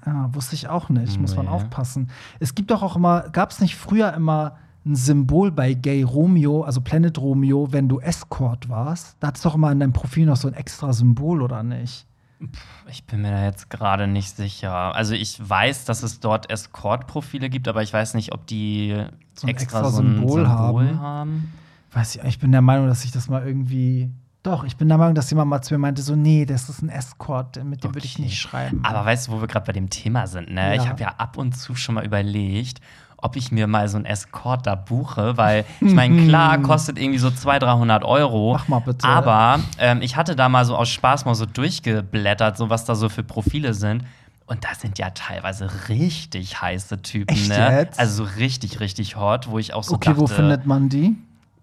[0.07, 1.53] Ja, wusste ich auch nicht, muss man Nee.
[1.53, 2.11] aufpassen.
[2.41, 6.63] Es gibt doch auch immer, gab es nicht früher immer ein Symbol bei Gay Romeo,
[6.63, 9.17] also Planet Romeo, wenn du Escort warst?
[9.21, 12.07] Da hat es doch immer in deinem Profil noch so ein extra Symbol, oder nicht?
[12.89, 14.95] Ich bin mir da jetzt gerade nicht sicher.
[14.95, 18.91] Also ich weiß, dass es dort Escort-Profile gibt, aber ich weiß nicht, ob die
[19.35, 21.01] So ein extra, extra so ein Symbol haben.
[21.01, 21.53] haben.
[21.93, 24.11] Weiß ich, ich bin der Meinung, dass ich das mal irgendwie.
[24.43, 26.83] Doch, ich bin der Meinung, dass jemand mal zu mir meinte, so, nee, das ist
[26.83, 28.23] ein Escort, mit dem würde ich Okay.
[28.23, 28.81] nicht schreiben.
[28.85, 30.75] Aber weißt du, wo wir gerade bei dem Thema sind, ne?
[30.77, 30.83] Ja.
[30.83, 32.81] Ich habe ja ab und zu schon mal überlegt,
[33.25, 37.19] ob ich mir mal so einen Escort da buche, weil ich meine, klar, kostet irgendwie
[37.19, 38.53] so 200, 300 Euro.
[38.53, 39.07] Mach mal bitte.
[39.07, 42.95] Aber ähm, ich hatte da mal so aus Spaß mal so durchgeblättert, so was da
[42.95, 44.05] so für Profile sind.
[44.47, 47.79] Und da sind ja teilweise richtig heiße Typen, Echt ne?
[47.79, 47.99] jetzt?
[47.99, 51.17] Also so richtig, richtig hot, wo ich auch so okay, dachte, wo findet man die?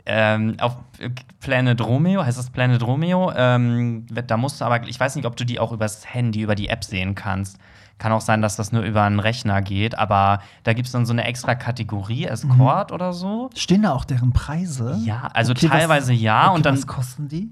[0.06, 3.32] ähm, auf äh, Planet Romeo, heißt das Planet Romeo?
[3.36, 6.56] Ähm, da musst du aber, ich weiß nicht, ob du die auch übers Handy, über
[6.56, 7.58] die App sehen kannst.
[8.02, 11.06] Kann auch sein, dass das nur über einen Rechner geht, aber da gibt es dann
[11.06, 13.52] so eine extra Kategorie, Escort oder so.
[13.56, 14.98] Stehen da auch deren Preise?
[15.06, 17.52] Ja, also Okay, was- teilweise ja okay, und dann, Was kosten die?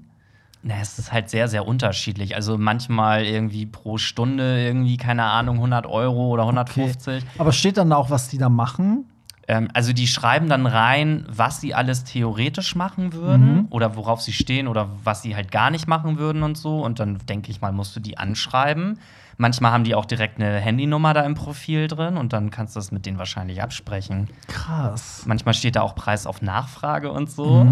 [0.64, 2.34] na, es ist halt sehr, sehr unterschiedlich.
[2.34, 7.24] Also manchmal irgendwie pro Stunde irgendwie, keine Ahnung, 100 Euro oder 150.
[7.38, 9.04] Aber steht dann da auch, was die da machen?
[9.46, 13.66] Ähm, also die schreiben dann rein, was sie alles theoretisch machen würden Mhm.
[13.70, 16.80] oder worauf sie stehen oder was sie halt gar nicht machen würden und so.
[16.84, 18.98] Und dann denke ich mal, musst du die anschreiben.
[19.40, 22.78] Manchmal haben die auch direkt eine Handynummer da im Profil drin und dann kannst du
[22.78, 24.28] das mit denen wahrscheinlich absprechen.
[24.48, 25.22] Krass.
[25.24, 27.66] Manchmal steht da auch Preis auf Nachfrage und so.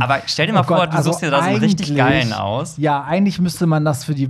[0.00, 1.96] Aber stell dir mal Oh vor, Gott, du also suchst dir da so einen richtig
[1.96, 2.76] geilen aus.
[2.76, 4.28] Ja, eigentlich müsste man das für die,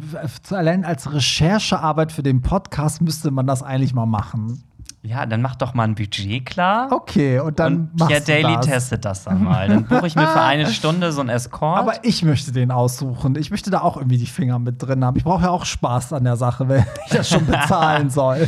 [0.51, 4.63] allein als Recherchearbeit für den Podcast müsste man das eigentlich mal machen.
[5.09, 6.89] Ja, dann mach doch mal ein Budget klar.
[6.93, 8.67] Okay, und dann und machst Pierre du Daily das.
[8.67, 9.67] testet das dann mal.
[9.69, 11.79] Dann buche ich mir für eine Stunde so einen Escort.
[11.79, 13.35] Aber ich möchte den aussuchen.
[13.37, 15.17] Ich möchte da auch irgendwie die Finger mit drin haben.
[15.17, 18.47] Ich brauche ja auch Spaß an der Sache, wenn ich das schon bezahlen soll.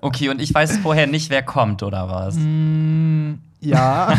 [0.00, 2.36] okay, und ich weiß vorher nicht, wer kommt oder was.
[3.62, 4.14] Ja.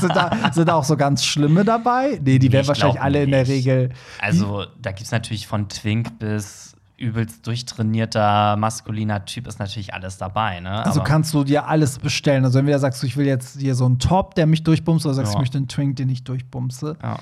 [0.00, 2.20] sind, da, sind da auch so ganz schlimme dabei?
[2.22, 3.50] Nee, die Nee, werden ich wahrscheinlich alle in der nicht.
[3.50, 3.90] Regel.
[4.20, 6.69] Also, da gibt es natürlich von Twink bis
[7.00, 10.84] übelst durchtrainierter, maskuliner Typ ist natürlich alles dabei, ne?
[10.84, 12.44] Also Aber- kannst du dir alles bestellen.
[12.44, 15.14] Also entweder sagst du, ich will jetzt hier so einen Top, der mich durchbumst, oder
[15.14, 15.38] sagst du, Ja.
[15.38, 16.96] ich möchte einen Twink, den ich durchbumse.
[17.02, 17.16] ja.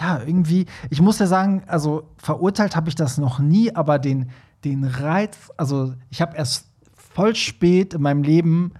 [0.00, 4.30] Ja, irgendwie, ich muss ja sagen, also verurteilt habe ich das noch nie, aber den,
[4.64, 8.72] den Reiz, also ich habe erst voll spät in meinem Leben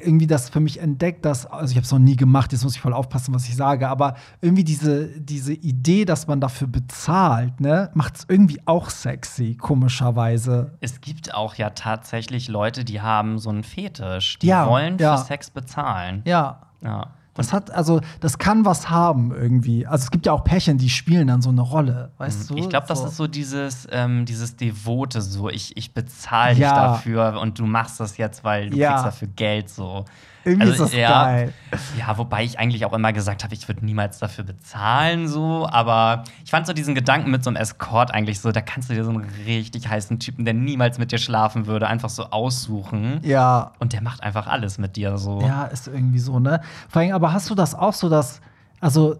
[0.00, 2.74] irgendwie das für mich entdeckt, dass, also ich habe es noch nie gemacht, jetzt muss
[2.74, 7.60] ich voll aufpassen, was ich sage, aber irgendwie diese, diese Idee, dass man dafür bezahlt,
[7.60, 10.72] ne, macht es irgendwie auch sexy, komischerweise.
[10.80, 14.38] Es gibt auch ja tatsächlich Leute, die haben so einen Fetisch.
[14.38, 15.16] Die Ja, wollen ja.
[15.16, 16.22] für Sex bezahlen.
[16.24, 16.62] Ja.
[16.82, 17.08] Ja.
[17.34, 19.86] Das hat, also, das kann was haben irgendwie.
[19.86, 22.56] Also es gibt ja auch Pärchen, die spielen dann so eine Rolle, weißt du?
[22.56, 23.06] Ich glaube, das so.
[23.06, 26.74] ist so dieses, ähm, dieses Devote, so ich, ich bezahle dich Ja.
[26.74, 28.90] dafür und du machst das jetzt, weil du Ja.
[28.90, 30.04] kriegst dafür Geld so.
[30.44, 31.52] Irgendwie Also, ist das ja, geil.
[31.98, 35.68] Ja, wobei ich eigentlich auch immer gesagt habe, ich würde niemals dafür bezahlen, so.
[35.70, 38.94] Aber ich fand so diesen Gedanken mit so einem Escort eigentlich so, da kannst du
[38.94, 43.20] dir so einen richtig heißen Typen, der niemals mit dir schlafen würde, einfach so aussuchen.
[43.22, 45.40] Ja, Und der macht einfach alles mit dir so.
[45.42, 46.60] Ja, ist irgendwie so, ne?
[46.88, 48.40] Vor allem, aber hast du das auch so, dass,
[48.80, 49.16] also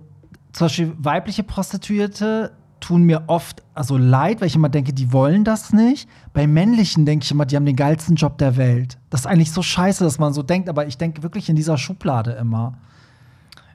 [0.52, 2.52] zum Beispiel weibliche Prostituierte
[2.90, 6.08] tun mir oft also leid, weil ich immer denke, die wollen das nicht.
[6.32, 8.98] Bei männlichen denke ich immer, die haben den geilsten Job der Welt.
[9.10, 11.78] Das ist eigentlich so scheiße, dass man so denkt, aber ich denke wirklich in dieser
[11.78, 12.74] Schublade immer.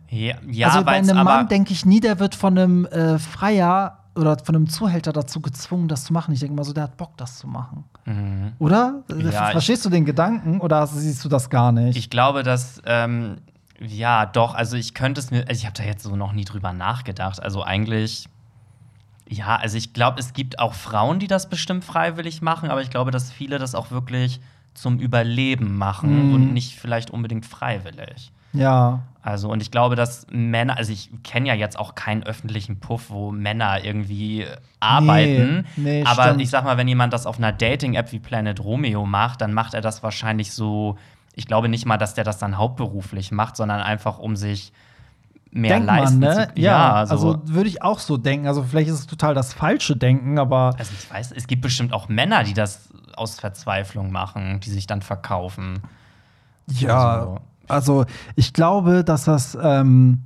[0.10, 4.00] Ja, ja also bei einem Mann denke ich nie, der wird von einem äh, Freier
[4.16, 6.34] oder von einem Zuhälter dazu gezwungen, das zu machen.
[6.34, 7.86] Ich denke immer so, der hat Bock, das zu machen.
[8.04, 8.52] Mhm.
[8.60, 9.04] Oder?
[9.18, 11.98] Ja, Verstehst du den Gedanken oder siehst du das gar nicht?
[11.98, 13.38] Ich glaube, dass, ähm,
[13.80, 16.44] ja, doch, also ich könnte es mir, also ich habe da jetzt so noch nie
[16.44, 17.42] drüber nachgedacht.
[17.42, 18.28] Also eigentlich,
[19.28, 22.90] ja, also ich glaube, es gibt auch Frauen, die das bestimmt freiwillig machen, aber ich
[22.90, 24.40] glaube, dass viele das auch wirklich
[24.74, 26.34] zum Überleben machen Mhm.
[26.34, 28.32] und nicht vielleicht unbedingt freiwillig.
[28.54, 29.02] ja.
[29.28, 33.10] Also, und ich glaube, dass Männer, also ich kenne ja jetzt auch keinen öffentlichen Puff,
[33.10, 34.46] wo Männer irgendwie
[34.80, 35.66] arbeiten.
[35.78, 36.42] nee, aber stimmt.
[36.42, 39.74] ich sag mal, wenn jemand das auf einer Dating-App wie Planet Romeo macht, dann macht
[39.74, 40.98] er das wahrscheinlich so.
[41.34, 44.72] Ich glaube nicht mal, dass der das dann hauptberuflich macht, sondern einfach um sich
[45.56, 46.50] mehr Denkt man, leisten ne?
[46.54, 48.48] zu Ja, also, also würde ich auch so denken.
[48.48, 51.94] Also vielleicht ist es total das falsche Denken, aber also ich weiß, es gibt bestimmt
[51.94, 55.82] auch Männer, die das aus Verzweiflung machen, die sich dann verkaufen.
[56.68, 60.22] ja, Also- also ich glaube, dass das ähm,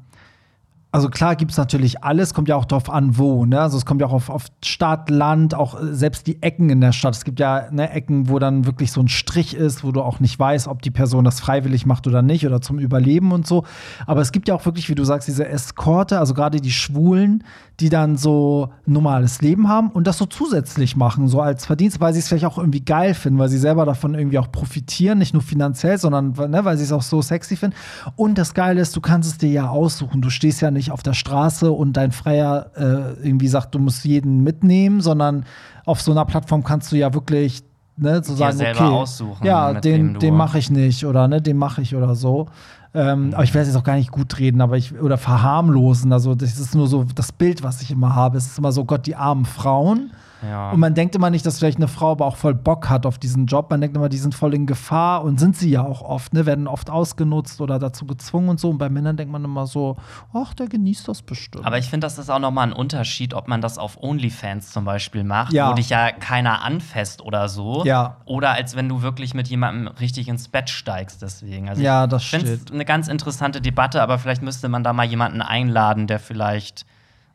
[0.92, 3.46] also klar gibt es natürlich alles, kommt ja auch drauf an, wo.
[3.46, 3.62] Ne?
[3.62, 6.82] Also es kommt ja auch auf, auf Stadt, Land, auch äh, selbst die Ecken in
[6.82, 7.16] der Stadt.
[7.16, 10.20] Es gibt ja ne, Ecken, wo dann wirklich so ein Strich ist, wo du auch
[10.20, 13.66] nicht weißt, ob die Person das freiwillig macht oder nicht oder zum Überleben und so.
[14.08, 17.44] Aber es gibt ja auch wirklich, wie du sagst, diese Eskorte, also gerade die Schwulen,
[17.80, 22.02] die dann so ein normales Leben haben und das so zusätzlich machen, so als Verdienst,
[22.02, 25.20] weil sie es vielleicht auch irgendwie geil finden, weil sie selber davon irgendwie auch profitieren,
[25.20, 27.76] nicht nur finanziell, sondern ne, weil sie es auch so sexy finden.
[28.16, 30.22] Und das Geile ist, du kannst es dir ja aussuchen.
[30.22, 34.06] Du stehst ja nicht auf der Straße und dein Freier äh, irgendwie sagt, du musst
[34.06, 35.46] jeden mitnehmen, sondern
[35.86, 37.64] auf so einer Plattform kannst du ja wirklich
[37.98, 41.58] ne, so Dir sagen, okay, aussuchen, ja, den, den mache ich nicht oder ne, den
[41.58, 42.48] mache ich oder so.
[42.94, 46.12] Ähm, Aber ich werde es jetzt auch gar nicht gut reden, aber ich oder verharmlosen.
[46.12, 48.38] Also das ist nur so das Bild, was ich immer habe.
[48.38, 50.12] Es ist immer so, Gott, die armen Frauen.
[50.48, 50.72] Ja.
[50.72, 53.18] Und man denkt immer nicht, dass vielleicht eine Frau aber auch voll Bock hat auf
[53.18, 53.70] diesen Job.
[53.70, 56.46] Man denkt immer, die sind voll in Gefahr und sind sie ja auch oft, ne?
[56.46, 58.70] Werden oft ausgenutzt oder dazu gezwungen und so.
[58.70, 59.98] Und bei Männern denkt man immer so,
[60.34, 61.66] ach, der genießt das bestimmt.
[61.66, 64.72] Aber ich finde, das ist auch noch mal ein Unterschied, ob man das auf OnlyFans
[64.72, 65.70] zum Beispiel macht, Ja.
[65.70, 67.84] wo dich ja keiner anfasst oder so.
[67.86, 68.18] Ja.
[68.26, 71.68] Oder als wenn du wirklich mit jemandem richtig ins Bett steigst, deswegen.
[71.70, 75.06] Also Ja, das ich finde eine ganz interessante Debatte, aber vielleicht müsste man da mal
[75.06, 76.86] jemanden einladen, der vielleicht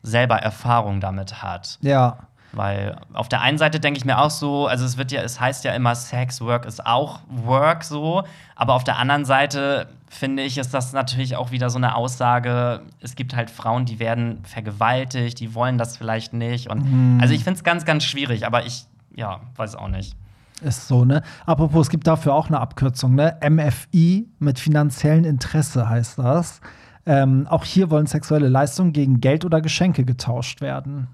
[0.01, 1.77] selber Erfahrung damit hat.
[1.81, 2.17] ja.
[2.55, 5.39] Weil auf der einen Seite denke ich mir auch so, also es wird ja, es
[5.39, 8.23] heißt ja immer, Sex Work ist auch Work so,
[8.55, 12.81] aber auf der anderen Seite finde ich, ist das natürlich auch wieder so eine Aussage,
[13.01, 16.69] es gibt halt Frauen, die werden vergewaltigt, die wollen das vielleicht nicht.
[16.69, 17.19] Und Mhm.
[17.21, 20.15] also ich finde es ganz, ganz schwierig, aber ich, ja, weiß auch nicht.
[20.61, 21.21] Ist so, ne?
[21.45, 23.37] Apropos, es gibt dafür auch eine Abkürzung, ne?
[23.41, 26.61] MFI mit finanziellen Interesse heißt das.
[27.05, 31.07] Ähm, auch hier wollen sexuelle Leistungen gegen Geld oder Geschenke getauscht werden.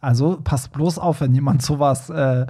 [0.00, 2.46] Also passt bloß auf, wenn jemand sowas äh,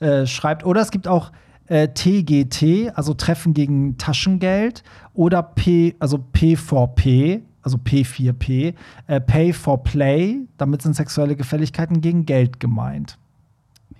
[0.00, 0.64] äh, schreibt.
[0.64, 1.30] Oder es gibt auch
[1.66, 4.82] äh, TGT, also Treffen gegen Taschengeld,
[5.14, 8.74] oder P, also P4P, also P4P,
[9.08, 10.38] äh, Pay for Play.
[10.56, 13.18] Damit sind sexuelle Gefälligkeiten gegen Geld gemeint.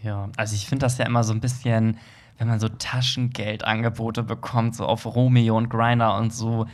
[0.03, 1.97] Ja, also ich finde das ja immer so ein bisschen,
[2.39, 6.67] wenn man so Taschengeldangebote bekommt, so auf Romeo und Grinder und so.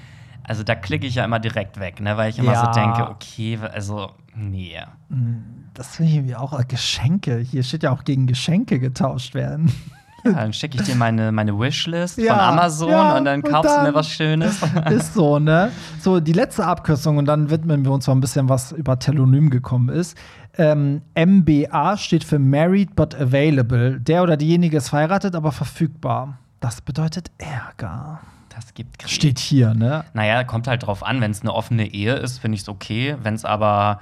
[0.44, 2.16] Also da klicke ich ja immer direkt weg, ne?
[2.16, 2.66] weil ich immer Ja.
[2.66, 4.76] so denke, okay, also nee.
[5.74, 7.38] Das finde ich irgendwie auch äh, Geschenke.
[7.38, 9.72] Hier steht ja auch gegen Geschenke getauscht werden.
[10.24, 13.50] Ja, dann schicke ich dir meine, meine Wishlist Ja, von Amazon ja, und dann und
[13.50, 14.60] kaufst du dann- mir was Schönes.
[14.90, 15.72] ist so, ne?
[16.00, 19.50] So, die letzte Abkürzung und dann widmen wir uns mal ein bisschen, was über Telonym
[19.50, 20.16] gekommen ist.
[20.58, 23.98] Ähm, MBA steht für Married but Available.
[23.98, 26.38] Der oder diejenige ist verheiratet, aber verfügbar.
[26.60, 28.20] Das bedeutet Ärger.
[28.54, 29.10] Das gibt Krieg.
[29.10, 30.04] Steht hier, ne?
[30.12, 31.20] Naja, kommt halt drauf an.
[31.20, 33.16] Wenn es eine offene Ehe ist, finde ich es okay.
[33.22, 33.98] Wenn es aber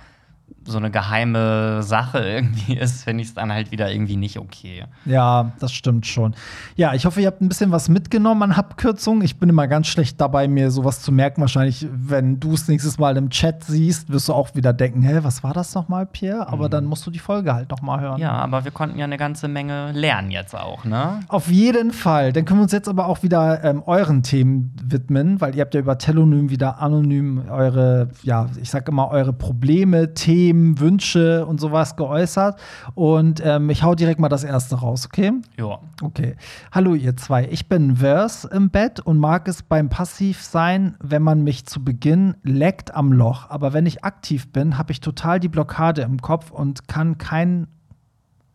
[0.65, 4.85] so eine geheime Sache irgendwie ist, finde ich es dann halt wieder irgendwie nicht okay.
[5.05, 6.35] Ja, das stimmt schon.
[6.77, 9.23] Ja, ich hoffe, ihr habt ein bisschen was mitgenommen an Abkürzungen.
[9.23, 11.41] Ich bin immer ganz schlecht dabei, mir sowas zu merken.
[11.41, 15.21] Wahrscheinlich, wenn du es nächstes Mal im Chat siehst, wirst du auch wieder denken, hä,
[15.23, 16.49] was war das nochmal, Pierre?
[16.49, 18.21] Aber dann musst du die Folge halt noch mal hören.
[18.21, 21.21] Ja, aber wir konnten ja eine ganze Menge lernen jetzt auch, ne?
[21.29, 22.33] Auf jeden Fall.
[22.33, 25.75] Dann können wir uns jetzt aber auch wieder ähm, euren Themen widmen, weil ihr habt
[25.75, 31.61] ja über Telonym wieder anonym eure, ja, ich sag immer, eure Probleme, Themen, Wünsche und
[31.61, 32.59] sowas geäußert.
[32.95, 35.33] Und ähm, ich hau direkt mal das erste raus, okay?
[35.59, 35.79] Ja.
[36.03, 36.37] Okay.
[36.73, 37.47] Hallo ihr zwei.
[37.51, 41.85] Ich bin Verse im Bett und mag es beim Passiv sein, wenn man mich zu
[41.85, 43.51] Beginn leckt am Loch.
[43.51, 47.67] Aber wenn ich aktiv bin, habe ich total die Blockade im Kopf und kann kein,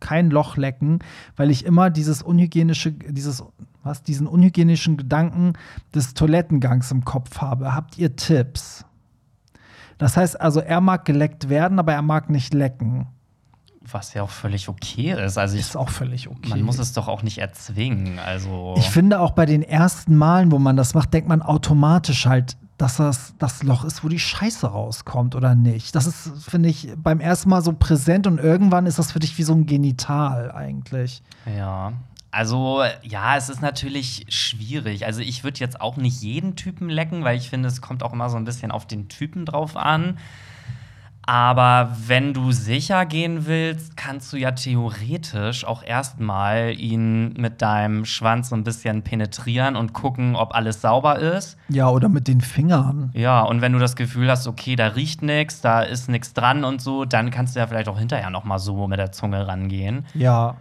[0.00, 1.00] kein Loch lecken,
[1.36, 3.44] weil ich immer dieses unhygienische, dieses,
[3.82, 5.52] was, diesen unhygienischen Gedanken
[5.94, 7.74] des Toilettengangs im Kopf habe.
[7.74, 8.85] Habt ihr Tipps?
[9.98, 13.06] Das heißt also, er mag geleckt werden, aber er mag nicht lecken.
[13.90, 15.38] Was ja auch völlig okay ist.
[15.38, 16.48] Also ich, Ist auch völlig okay.
[16.48, 18.18] man muss es doch auch nicht erzwingen.
[18.18, 22.26] Also Ich finde auch bei den ersten Malen, wo man das macht, denkt man automatisch
[22.26, 25.94] halt, dass das das Loch ist, wo die Scheiße rauskommt oder nicht.
[25.94, 29.38] Das ist, finde ich, beim ersten Mal so präsent und irgendwann ist das für dich
[29.38, 31.22] wie so ein Genital eigentlich.
[31.56, 31.92] Ja.
[32.36, 35.06] Also, ja, es ist natürlich schwierig.
[35.06, 38.12] Also, ich würde jetzt auch nicht jeden Typen lecken, weil ich finde, es kommt auch
[38.12, 40.18] immer so ein bisschen auf den Typen drauf an.
[41.22, 48.04] Aber wenn du sicher gehen willst, kannst du ja theoretisch auch erstmal ihn mit deinem
[48.04, 51.56] Schwanz so ein bisschen penetrieren und gucken, ob alles sauber ist.
[51.68, 53.10] Ja, oder mit den Fingern.
[53.14, 56.64] Ja, und wenn du das Gefühl hast, okay, da riecht nichts, da ist nichts dran
[56.64, 59.48] und so, dann kannst du ja vielleicht auch hinterher noch mal so mit der Zunge
[59.48, 60.04] rangehen.
[60.14, 60.56] Ja.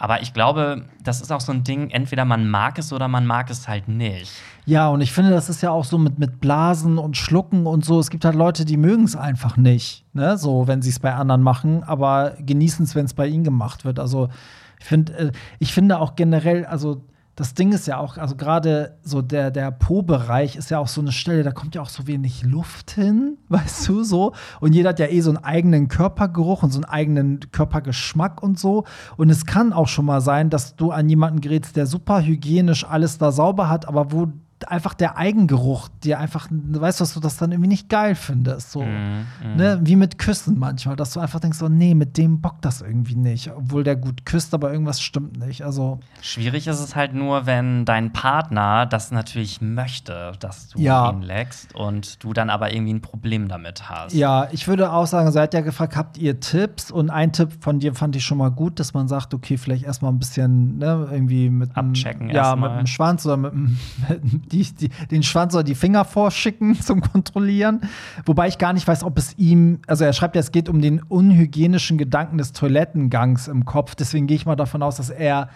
[0.00, 3.26] Aber ich glaube, das ist auch so ein Ding, entweder man mag es oder man
[3.26, 4.32] mag es halt nicht.
[4.64, 7.84] Ja, und ich finde, das ist ja auch so mit, mit Blasen und Schlucken und
[7.84, 8.00] so.
[8.00, 10.38] Es gibt halt Leute, die mögen es einfach nicht, ne?
[10.38, 13.84] So, wenn sie es bei anderen machen, aber genießen es, wenn es bei ihnen gemacht
[13.84, 13.98] wird.
[13.98, 14.30] Also,
[14.78, 17.04] ich finde, äh, ich finde auch generell, also
[17.36, 21.00] das Ding ist ja auch, also gerade so der, der Po-Bereich ist ja auch so
[21.00, 24.32] eine Stelle, da kommt ja auch so wenig Luft hin, weißt du, so.
[24.60, 28.58] Und jeder hat ja eh so einen eigenen Körpergeruch und so einen eigenen Körpergeschmack und
[28.58, 28.84] so.
[29.16, 32.84] Und es kann auch schon mal sein, dass du an jemanden gerätst, der super hygienisch
[32.84, 34.28] alles da sauber hat, aber wo
[34.68, 38.72] einfach der Eigengeruch dir einfach, weißt du, dass du das dann irgendwie nicht geil findest.
[38.72, 39.80] So, Mhm, ne?
[39.82, 43.14] Wie mit Küssen manchmal, dass du einfach denkst, so, nee, mit dem bockt das irgendwie
[43.16, 43.50] nicht.
[43.56, 45.62] Obwohl der gut küsst, aber irgendwas stimmt nicht.
[45.62, 51.10] Also, Schwierig ist es halt nur, wenn dein Partner das natürlich möchte, dass du Ja.
[51.10, 54.12] ihn leckst und du dann aber irgendwie ein Problem damit hast.
[54.14, 56.90] ja, ich würde auch sagen, seid ja gefragt, habt ihr Tipps?
[56.90, 59.84] Und ein Tipp von dir fand ich schon mal gut, dass man sagt, okay, vielleicht
[59.84, 63.78] erstmal ein bisschen, ne, irgendwie mit dem- Abchecken Ja, mit dem Schwanz oder mit, dem-
[64.08, 67.80] mit die, die, den Schwanz oder die Finger vorschicken zum Kontrollieren.
[68.24, 70.80] Wobei ich gar nicht weiß, ob es ihm, also er schreibt ja, es geht um
[70.80, 73.94] den unhygienischen Gedanken des Toilettengangs im Kopf.
[73.94, 75.48] Deswegen gehe ich mal davon aus, dass er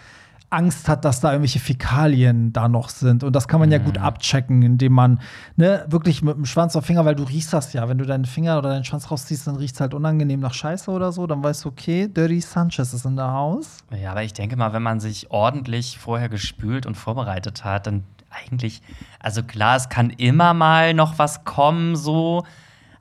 [0.49, 3.23] Angst hat, dass da irgendwelche Fäkalien da noch sind.
[3.23, 5.19] Und das kann man ja gut abchecken, indem man
[5.57, 7.89] ne, wirklich mit dem Schwanz auf Finger, weil du riechst das ja.
[7.89, 10.89] Wenn du deinen Finger oder deinen Schwanz rausziehst, dann riecht es halt unangenehm nach Scheiße
[10.91, 11.27] oder so.
[11.27, 13.79] Dann weißt du, okay, Dirty Sanchez ist in der Haus.
[14.01, 18.03] Ja, aber ich denke mal, wenn man sich ordentlich vorher gespült und vorbereitet hat, dann
[18.35, 18.81] eigentlich,
[19.19, 22.43] also klar, es kann immer mal noch was kommen, so,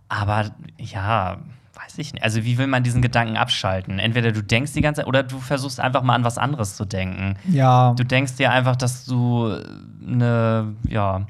[0.08, 1.38] aber ja,
[1.74, 2.22] weiß ich nicht.
[2.22, 3.98] Also, wie will man diesen Gedanken abschalten?
[3.98, 6.84] Entweder du denkst die ganze Zeit oder du versuchst einfach mal an was anderes zu
[6.84, 7.36] denken.
[7.48, 7.94] Ja.
[7.94, 9.58] Du denkst dir einfach, dass du
[10.06, 11.26] eine, ja,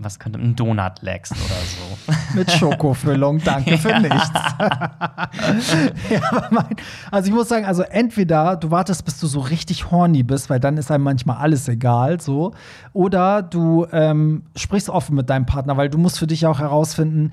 [0.00, 2.14] was könnte ein Donut leckst oder so.
[2.38, 4.30] Mit Schokofüllung, danke für nichts.
[6.10, 6.76] ja, aber mein,
[7.10, 10.60] also ich muss sagen, also entweder du wartest, bis du so richtig horny bist, weil
[10.60, 12.54] dann ist einem manchmal alles egal, so,
[12.92, 17.32] oder du ähm, sprichst offen mit deinem Partner, weil du musst für dich auch herausfinden,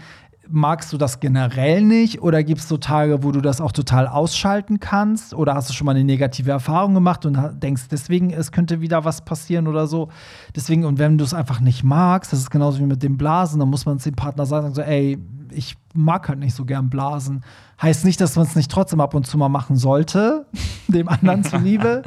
[0.49, 4.07] magst du das generell nicht oder gibt es so Tage, wo du das auch total
[4.07, 8.51] ausschalten kannst oder hast du schon mal eine negative Erfahrung gemacht und denkst deswegen, es
[8.51, 10.09] könnte wieder was passieren oder so.
[10.55, 13.59] Deswegen, und wenn du es einfach nicht magst, das ist genauso wie mit dem Blasen,
[13.59, 15.17] dann muss man es dem Partner sagen, so, ey,
[15.51, 17.43] ich mag halt nicht so gern Blasen.
[17.81, 20.45] Heißt nicht, dass man es nicht trotzdem ab und zu mal machen sollte,
[20.87, 22.03] dem anderen zuliebe.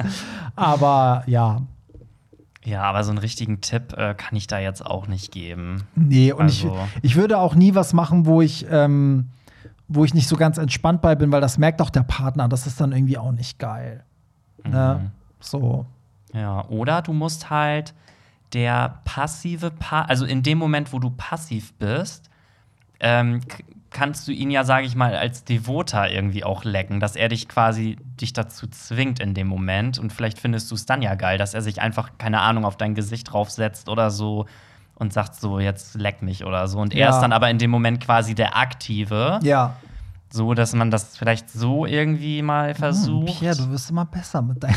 [0.55, 1.61] Aber ja,
[2.69, 5.83] ja, aber so einen richtigen Tipp äh, kann ich da jetzt auch nicht geben.
[5.95, 6.77] Nee, und also.
[6.97, 9.29] ich, ich würde auch nie was machen, wo ich, ähm,
[9.87, 12.47] wo ich nicht so ganz entspannt bei bin, weil das merkt auch der Partner.
[12.47, 14.03] Das ist dann irgendwie auch nicht geil.
[14.63, 14.69] Ne?
[14.69, 14.73] Mhm.
[14.73, 15.11] Ne?
[15.39, 15.85] So.
[16.33, 17.95] Ja, oder du musst halt
[18.53, 22.29] der passive Part, also in dem Moment, wo du passiv bist,
[22.99, 23.41] ähm,
[23.91, 27.47] kannst du ihn ja, sage ich mal, als Devoter irgendwie auch lecken, dass er dich
[27.47, 31.37] quasi dich dazu zwingt in dem Moment und vielleicht findest du es dann ja geil,
[31.37, 34.45] dass er sich einfach keine Ahnung auf dein Gesicht draufsetzt oder so
[34.95, 37.09] und sagt so jetzt leck mich oder so und er ja.
[37.09, 39.39] ist dann aber in dem Moment quasi der aktive.
[39.43, 39.75] Ja.
[40.31, 43.29] So, dass man das vielleicht so irgendwie mal versucht.
[43.29, 44.75] Hm, Pierre, du wirst immer besser mit deinen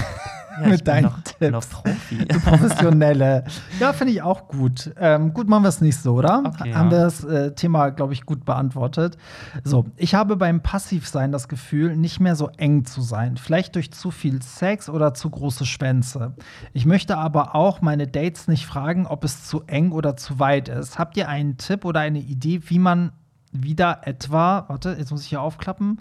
[0.60, 1.66] ja, mit deinen noch, Tipps.
[1.68, 2.24] Profi.
[2.26, 3.44] Professionelle.
[3.80, 4.92] ja, finde ich auch gut.
[4.98, 6.42] Ähm, gut, machen wir es nicht so, oder?
[6.44, 6.98] Okay, Haben ja.
[6.98, 9.16] wir das äh, Thema, glaube ich, gut beantwortet.
[9.64, 13.36] So, ich habe beim Passivsein das Gefühl, nicht mehr so eng zu sein.
[13.36, 16.34] Vielleicht durch zu viel Sex oder zu große Schwänze.
[16.72, 20.68] Ich möchte aber auch meine Dates nicht fragen, ob es zu eng oder zu weit
[20.68, 20.98] ist.
[20.98, 23.12] Habt ihr einen Tipp oder eine Idee, wie man
[23.52, 26.00] wieder etwa, warte, jetzt muss ich hier aufklappen,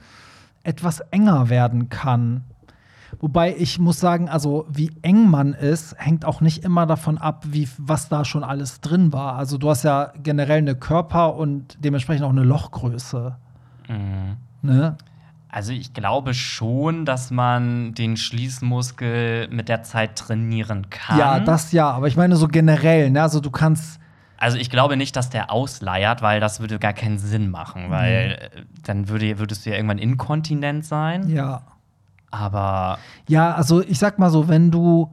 [0.63, 2.43] etwas enger werden kann?
[3.19, 7.43] Wobei ich muss sagen, also wie eng man ist, hängt auch nicht immer davon ab,
[7.47, 9.35] wie, was da schon alles drin war.
[9.35, 13.35] Also du hast ja generell eine Körper und dementsprechend auch eine Lochgröße.
[13.87, 14.37] Mhm.
[14.61, 14.95] Ne?
[15.49, 21.19] Also ich glaube schon, dass man den Schließmuskel mit der Zeit trainieren kann.
[21.19, 23.21] Ja, das ja, aber ich meine so generell, ne?
[23.21, 23.99] Also du kannst
[24.37, 28.39] also ich glaube nicht, dass der ausleiert, weil das würde gar keinen Sinn machen, weil
[28.55, 28.81] mhm.
[28.81, 31.29] dann würde, würdest du ja irgendwann inkontinent sein.
[31.29, 31.61] Ja.
[32.31, 32.97] Aber.
[33.27, 35.11] Ja, also ich sag mal so, wenn du,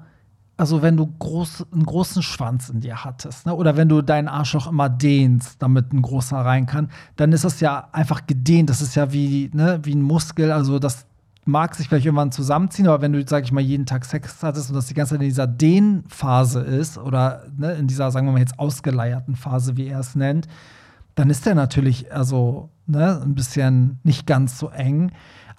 [0.57, 4.29] also wenn du groß, einen großen Schwanz in dir hattest, ne, oder wenn du deinen
[4.29, 8.71] Arschloch immer dehnst, damit ein großer rein kann, dann ist das ja einfach gedehnt.
[8.71, 10.53] Das ist ja wie, ne, wie ein Muskel.
[10.53, 11.07] Also das
[11.49, 14.69] mag sich vielleicht irgendwann zusammenziehen, aber wenn du, sag ich mal, jeden Tag Sex hattest
[14.69, 18.33] und das die ganze Zeit in dieser Dehnphase ist oder ne, in dieser, sagen wir
[18.33, 20.47] mal jetzt ausgeleierten Phase, wie er es nennt,
[21.15, 25.11] dann ist der natürlich also ne, ein bisschen nicht ganz so eng.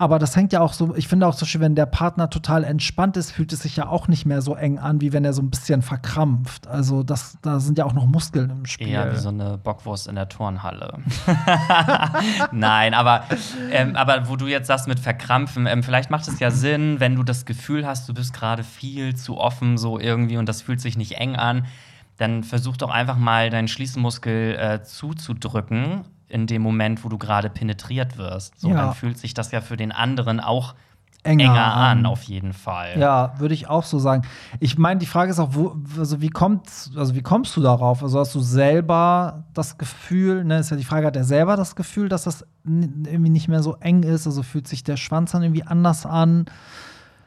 [0.02, 2.64] Aber das hängt ja auch so, ich finde auch so schön, wenn der Partner total
[2.64, 5.34] entspannt ist, fühlt es sich ja auch nicht mehr so eng an, wie wenn er
[5.34, 6.68] so ein bisschen verkrampft.
[6.68, 8.88] Also das, da sind ja auch noch Muskeln im Spiel.
[8.88, 11.00] Ja, wie so eine Bockwurst in der Turnhalle.
[12.54, 13.26] Nein, aber,
[13.74, 17.18] ähm, aber wo du jetzt sagst mit verkrampfen, ähm, vielleicht macht es ja Sinn, wenn
[17.18, 20.80] du das Gefühl hast, du bist gerade viel zu offen so irgendwie und das fühlt
[20.80, 21.66] sich nicht eng an,
[22.16, 27.50] dann versuch doch einfach mal deinen Schließmuskel äh, zuzudrücken in dem Moment, wo du gerade
[27.50, 28.60] penetriert wirst.
[28.60, 28.76] So, ja.
[28.76, 30.76] dann fühlt sich das ja für den anderen auch
[31.24, 32.98] enger, enger an, auf jeden Fall.
[32.98, 34.24] Ja, würde ich auch so sagen.
[34.60, 38.04] Ich meine, die Frage ist auch, wo, also wie kommst, also wie kommst du darauf?
[38.04, 41.76] Also hast du selber das Gefühl, ne, ist ja die Frage, hat er selber das
[41.76, 44.28] Gefühl, dass das irgendwie nicht mehr so eng ist?
[44.28, 46.46] Also fühlt sich der Schwanz dann irgendwie anders an?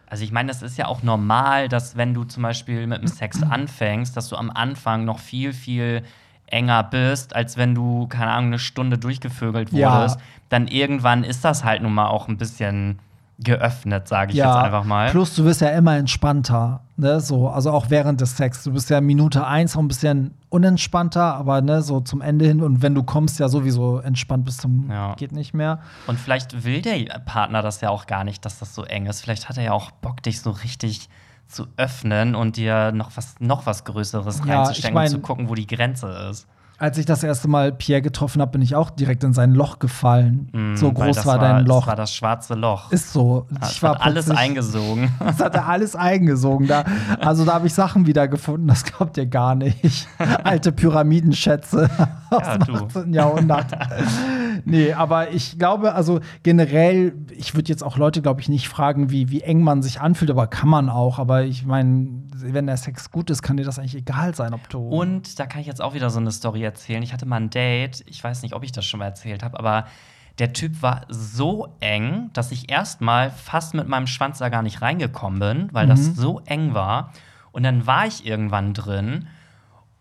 [0.06, 3.08] Also ich meine, das ist ja auch normal, dass wenn du zum Beispiel mit dem
[3.08, 6.02] Sex anfängst, dass du am Anfang noch viel, viel
[6.46, 10.26] enger bist, als wenn du, keine Ahnung, eine Stunde durchgevögelt wurdest, ja.
[10.48, 12.98] dann irgendwann ist das halt nun mal auch ein bisschen
[13.38, 15.10] geöffnet, sage ich ja, jetzt einfach mal.
[15.10, 17.20] Plus, du wirst ja immer entspannter, ne?
[17.20, 18.62] So, also auch während des Sex.
[18.62, 22.60] Du bist ja Minute eins noch ein bisschen unentspannter, aber ne, so zum Ende hin
[22.60, 25.14] und wenn du kommst, ja sowieso entspannt bis zum ja.
[25.14, 25.80] geht nicht mehr.
[26.06, 29.22] Und vielleicht will der Partner das ja auch gar nicht, dass das so eng ist.
[29.22, 31.08] Vielleicht hat er ja auch Bock, dich so richtig
[31.48, 35.20] zu öffnen und dir noch was, noch was Größeres ja, reinzustecken ich mein, und zu
[35.20, 36.46] gucken, wo die Grenze ist.
[36.78, 39.78] Als ich das erste Mal Pierre getroffen habe, bin ich auch direkt in sein Loch
[39.78, 40.48] gefallen.
[40.52, 41.82] Mm, so groß war dein Loch.
[41.82, 42.90] Das war das schwarze Loch.
[42.90, 43.46] Ist so.
[43.60, 45.12] Das ich war alles eingesogen.
[45.20, 46.66] Das hat er alles eingesogen.
[46.66, 46.84] Da,
[47.20, 50.08] also da habe ich Sachen wieder gefunden, das glaubt ihr gar nicht.
[50.42, 51.88] Alte Pyramidenschätze
[52.30, 53.14] aus ja, dem 18.
[53.14, 53.66] Jahrhundert.
[54.64, 59.10] nee, aber ich glaube, also generell, ich würde jetzt auch Leute, glaube ich, nicht fragen,
[59.10, 61.18] wie, wie eng man sich anfühlt, aber kann man auch.
[61.18, 64.68] Aber ich meine, wenn der Sex gut ist, kann dir das eigentlich egal sein, ob
[64.68, 64.86] du.
[64.86, 67.02] Und da kann ich jetzt auch wieder so eine Story erzählen.
[67.02, 69.58] Ich hatte mal ein Date, ich weiß nicht, ob ich das schon mal erzählt habe,
[69.58, 69.86] aber
[70.38, 74.80] der Typ war so eng, dass ich erstmal fast mit meinem Schwanz da gar nicht
[74.80, 75.90] reingekommen bin, weil mhm.
[75.90, 77.12] das so eng war.
[77.52, 79.28] Und dann war ich irgendwann drin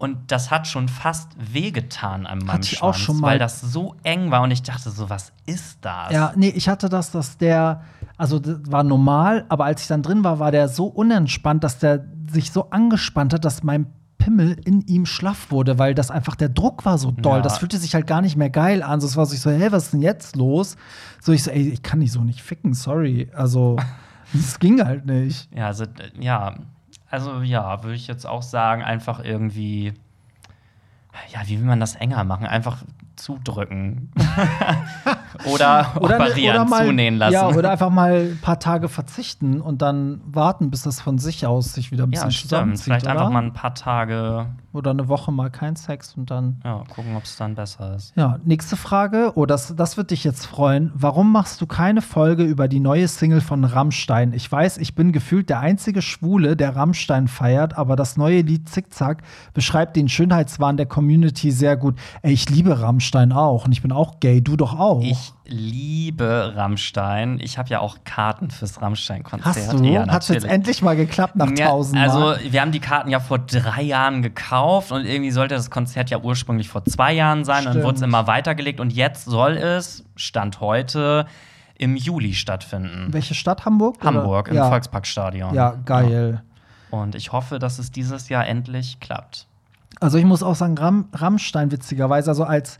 [0.02, 3.28] Und das hat schon fast wehgetan an meinem Hatte ich Schwanz, auch schon mal.
[3.28, 6.12] weil das so eng war und ich dachte so, was ist das?
[6.12, 7.84] Ja, nee, ich hatte das, dass der,
[8.18, 11.78] also das war normal, aber als ich dann drin war, war der so unentspannt, dass
[11.78, 16.36] der sich so angespannt hat, dass mein Pimmel in ihm schlaff wurde, weil das einfach
[16.36, 17.38] der Druck war so doll.
[17.38, 17.42] Ja.
[17.44, 19.02] Das fühlte sich halt gar nicht mehr geil an.
[19.02, 20.78] So, es war so, ich so, hey, was ist denn jetzt los?
[21.22, 23.30] So, ich so, ey, ich kann dich so nicht ficken, sorry.
[23.36, 23.78] Also,
[24.34, 25.48] es ging halt nicht.
[25.56, 25.86] Ja, also,
[26.20, 26.56] ja,
[27.12, 29.94] also ja, würde ich jetzt auch sagen, einfach irgendwie,
[31.32, 32.46] ja, wie will man das enger machen?
[32.48, 32.78] Einfach
[33.18, 34.12] zudrücken.
[35.54, 37.34] oder, operieren, zunähen lassen.
[37.34, 41.46] Ja, oder einfach mal ein paar Tage verzichten und dann warten, bis das von sich
[41.46, 42.50] aus sich wieder ein bisschen ja, stimmt.
[42.50, 42.86] zusammenzieht.
[42.86, 43.12] Vielleicht oder?
[43.12, 46.62] einfach mal ein paar Tage, oder eine Woche mal kein Sex und dann.
[46.64, 48.14] ja, gucken, ob es dann besser ist.
[48.16, 49.34] Ja, nächste Frage.
[49.36, 50.92] Oh, das, das wird dich jetzt freuen.
[50.94, 54.34] Warum machst du keine Folge über die neue Single von Rammstein?
[54.34, 58.70] Ich weiß, ich bin gefühlt der einzige Schwule, der Rammstein feiert, aber das neue Lied
[58.70, 61.96] Zickzack beschreibt den Schönheitswahn der Community sehr gut.
[62.22, 64.42] Ey, ich liebe Rammstein auch und ich bin auch gay.
[64.42, 65.02] Du doch auch.
[65.04, 67.40] Ich liebe Rammstein.
[67.42, 69.56] Ich habe ja auch Karten fürs Rammstein-Konzert.
[69.56, 69.84] Hast du?
[69.84, 72.10] Ja, Hat's jetzt endlich mal geklappt nach Ja, tausend Mal?
[72.10, 76.10] Also, wir haben die Karten ja vor drei Jahren gekauft und irgendwie sollte das Konzert
[76.10, 77.66] ja ursprünglich vor zwei Jahren sein.
[77.66, 77.86] Dann Stimmt.
[77.86, 81.26] wurde es immer weitergelegt und jetzt soll es, Stand heute,
[81.78, 83.08] im Juli stattfinden.
[83.12, 83.66] Welche Stadt?
[83.66, 83.98] Hamburg?
[83.98, 84.06] oder?
[84.06, 84.70] Hamburg, im ja.
[84.70, 85.54] Volksparkstadion.
[85.54, 86.42] Ja, geil.
[86.92, 89.48] Und ich hoffe, dass es dieses Jahr endlich klappt.
[90.00, 92.80] Also ich muss auch sagen, Ram Rammstein witzigerweise, also als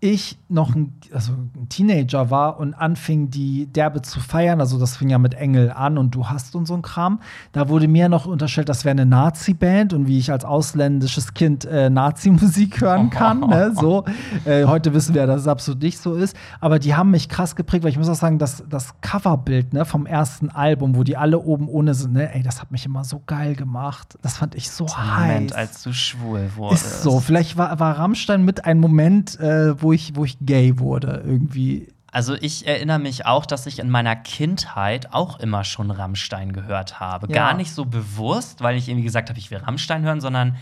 [0.00, 4.96] ich noch ein, also ein Teenager war und anfing, die Derbe zu feiern, also das
[4.96, 7.20] fing ja mit Engel an und du hast und so ein Kram,
[7.52, 11.64] da wurde mir noch unterstellt, das wäre eine Nazi-Band und wie ich als ausländisches Kind
[11.64, 13.40] äh, Nazi-Musik hören kann.
[13.40, 13.72] ne?
[13.74, 14.04] so.
[14.44, 16.36] Äh, heute wissen wir, dass es absolut nicht so ist.
[16.60, 19.84] Aber die haben mich krass geprägt, weil ich muss auch sagen, das, das Coverbild ne,
[19.84, 23.04] vom ersten Album, wo die alle oben ohne sind, ne, ey, das hat mich immer
[23.04, 24.18] so geil gemacht.
[24.22, 25.32] Das fand ich so heiß.
[25.32, 26.86] Moment, als du schwul wurdest.
[26.86, 27.20] Ist so.
[27.20, 31.22] Vielleicht war, war Rammstein mit ein Moment, äh, wo, ich, wo ich gay wurde.
[31.24, 31.88] Irgendwie.
[32.10, 36.98] Also ich erinnere mich auch, dass ich in meiner Kindheit auch immer schon Rammstein gehört
[36.98, 37.28] habe.
[37.28, 37.34] Ja.
[37.34, 40.56] Gar nicht so bewusst, weil ich irgendwie gesagt habe, ich will Rammstein hören, sondern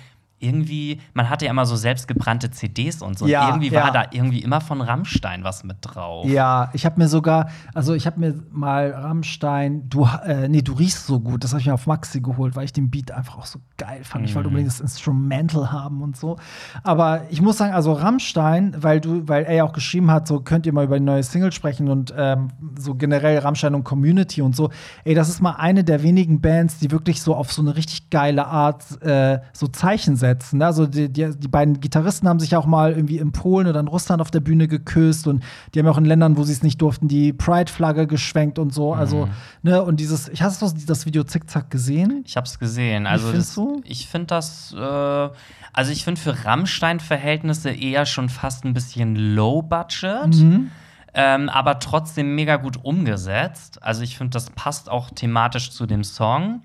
[0.44, 3.26] irgendwie, man hatte ja immer so selbstgebrannte CDs und so.
[3.26, 3.82] Ja, und irgendwie ja.
[3.84, 6.26] war da irgendwie immer von Rammstein was mit drauf.
[6.26, 10.72] Ja, ich habe mir sogar, also ich habe mir mal Rammstein, du, äh, nee, du
[10.74, 13.38] riechst so gut, das habe ich mir auf Maxi geholt, weil ich den Beat einfach
[13.38, 14.24] auch so geil fand.
[14.24, 14.54] Ich wollte Mhm.
[14.56, 16.36] unbedingt das Instrumental haben und so.
[16.82, 20.40] Aber ich muss sagen, also Rammstein, weil du, weil er ja auch geschrieben hat, so
[20.40, 24.42] könnt ihr mal über die neue Single sprechen und ähm, so generell Rammstein und Community
[24.42, 24.70] und so.
[25.04, 28.10] Ey, das ist mal eine der wenigen Bands, die wirklich so auf so eine richtig
[28.10, 30.33] geile Art äh, so Zeichen setzen.
[30.52, 30.66] Ne?
[30.66, 33.80] Also die, die, die beiden Gitarristen haben sich ja auch mal irgendwie in Polen oder
[33.80, 35.42] in Russland auf der Bühne geküsst und
[35.74, 38.72] die haben ja auch in Ländern, wo sie es nicht durften, die Pride-Flagge geschwenkt und
[38.72, 38.94] so.
[38.94, 39.28] Also,
[39.62, 42.24] ne, und dieses, ich hast du das Video Zickzack gesehen?
[42.26, 43.06] Ich habe es gesehen.
[43.06, 43.80] Also das, du?
[43.84, 45.28] ich finde das, äh,
[45.72, 50.34] also ich finde für Rammstein-Verhältnisse eher schon fast ein bisschen low budget.
[50.34, 50.70] Mhm.
[51.16, 53.80] Ähm, aber trotzdem mega gut umgesetzt.
[53.82, 56.62] Also ich finde, das passt auch thematisch zu dem Song.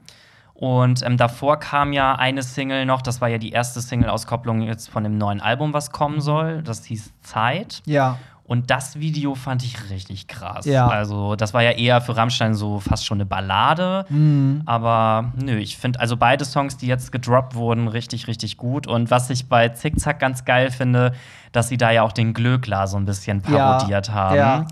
[0.62, 4.90] Und ähm, davor kam ja eine Single noch, das war ja die erste Single-Auskopplung jetzt
[4.90, 6.62] von dem neuen Album, was kommen soll.
[6.64, 7.82] Das hieß Zeit.
[7.86, 8.18] Ja.
[8.44, 10.66] Und das Video fand ich richtig krass.
[10.66, 10.88] Ja.
[10.90, 14.06] Also, das war ja eher für Rammstein so fast schon eine Ballade.
[14.10, 14.64] Mhm.
[14.66, 18.86] Aber nö, ich finde also beide Songs, die jetzt gedroppt wurden, richtig, richtig gut.
[18.86, 21.14] Und was ich bei Zickzack ganz geil finde,
[21.54, 24.36] dass sie da ja auch den Glöckler so ein bisschen Ja, parodiert haben.
[24.36, 24.66] ja.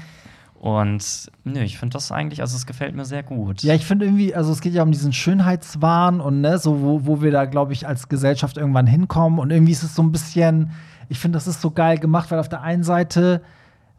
[0.68, 3.64] Und nö, ich finde das eigentlich, also es gefällt mir sehr gut.
[3.64, 7.06] Ja, ich finde irgendwie, also es geht ja um diesen Schönheitswahn und ne, so, wo,
[7.06, 9.40] wo wir da, glaube ich, als Gesellschaft irgendwann hinkommen.
[9.40, 10.72] Und irgendwie ist es so ein bisschen,
[11.08, 13.42] ich finde, das ist so geil gemacht, weil auf der einen Seite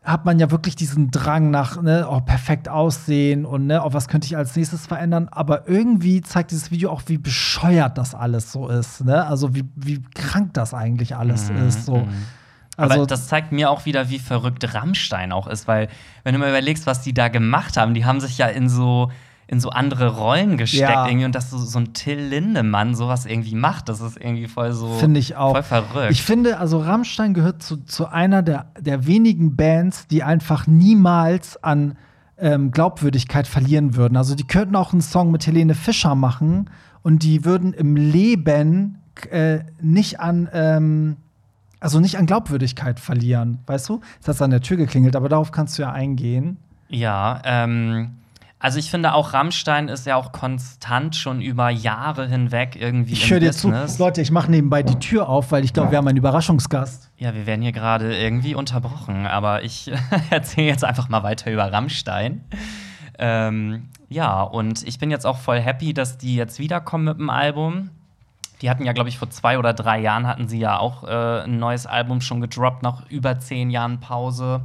[0.03, 4.07] hat man ja wirklich diesen Drang nach, ne, oh, perfekt aussehen und ne, oh, was
[4.07, 5.29] könnte ich als nächstes verändern.
[5.31, 9.07] Aber irgendwie zeigt dieses Video auch, wie bescheuert das alles so ist.
[9.07, 9.27] Ne?
[9.27, 11.87] Also wie, wie krank das eigentlich alles Mhm, ist.
[11.87, 11.97] So.
[11.97, 12.09] mhm.
[12.79, 15.89] Also, Aber das zeigt mir auch wieder, wie verrückt Rammstein auch ist, weil,
[16.23, 19.11] wenn du mal überlegst, was die da gemacht haben, die haben sich ja in so,
[19.49, 21.07] in so andere Rollen gesteckt Ja.
[21.07, 24.73] irgendwie und dass so, so ein Till Lindemann sowas irgendwie macht, das ist irgendwie voll
[24.73, 25.53] so Finde ich auch.
[25.53, 26.13] voll verrückt.
[26.13, 31.63] Ich finde, also Rammstein gehört zu, zu einer der, der wenigen Bands, die einfach niemals
[31.65, 31.97] an
[32.39, 34.17] ähm, Glaubwürdigkeit verlieren würden.
[34.17, 36.71] Also die könnten auch einen Song mit Helene Fischer machen
[37.03, 38.99] und die würden im Leben
[39.31, 41.17] äh, nicht an ähm,
[41.81, 44.01] also nicht an Glaubwürdigkeit verlieren, weißt du?
[44.21, 46.57] Es hat an der Tür geklingelt, aber darauf kannst du ja eingehen.
[46.89, 48.17] Ja, ähm,
[48.61, 53.31] also ich finde auch Rammstein ist ja auch konstant schon über Jahre hinweg irgendwie Ich
[53.31, 53.69] höre dir zu.
[53.69, 53.99] Business.
[53.99, 57.11] Leute, ich mache nebenbei die Tür auf, weil ich glaube, wir haben einen Überraschungsgast.
[57.19, 59.93] Ja, wir werden hier gerade irgendwie unterbrochen, aber ich
[60.31, 62.45] erzähle jetzt einfach mal weiter über Rammstein.
[63.21, 67.31] Ähm, ja, und ich bin jetzt auch voll happy, dass die jetzt wiederkommen mit dem
[67.31, 67.91] Album.
[68.61, 71.43] Die hatten ja, glaube ich, vor zwei oder drei Jahren hatten sie ja auch äh,
[71.45, 74.63] ein neues Album schon gedroppt, nach über zehn Jahren Pause.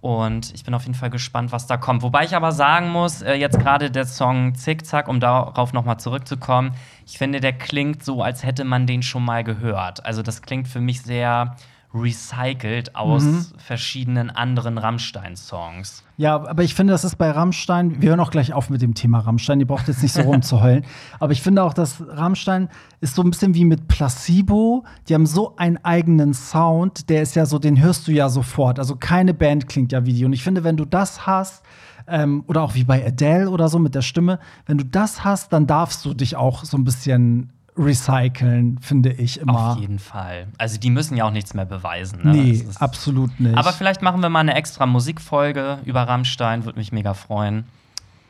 [0.00, 2.02] Und ich bin auf jeden Fall gespannt, was da kommt.
[2.02, 6.72] Wobei ich aber sagen muss, äh, jetzt gerade der Song Zickzack, um darauf nochmal zurückzukommen,
[7.06, 10.04] ich finde, der klingt so, als hätte man den schon mal gehört.
[10.04, 11.56] Also das klingt für mich sehr
[12.00, 13.46] recycelt aus Mhm.
[13.58, 16.04] verschiedenen anderen Rammstein-Songs.
[16.18, 18.94] Ja, aber ich finde, das ist bei Rammstein, wir hören auch gleich auf mit dem
[18.94, 20.84] Thema Rammstein, ihr braucht jetzt nicht so rumzuheulen,
[21.20, 22.68] aber ich finde auch, dass Rammstein
[23.00, 27.36] ist so ein bisschen wie mit Placebo, die haben so einen eigenen Sound, der ist
[27.36, 30.32] ja so, den hörst du ja sofort, also keine Band klingt ja wie die und
[30.32, 31.64] ich finde, wenn du das hast,
[32.08, 35.52] ähm, oder auch wie bei Adele oder so mit der Stimme, wenn du das hast,
[35.52, 39.72] dann darfst du dich auch so ein bisschen recyceln, finde ich immer.
[39.72, 40.48] Auf jeden Fall.
[40.58, 42.20] Also die müssen ja auch nichts mehr beweisen.
[42.24, 42.32] Ne?
[42.32, 43.56] Nee, absolut nicht.
[43.56, 47.64] Aber vielleicht machen wir mal eine extra Musikfolge über Rammstein, würde mich mega freuen.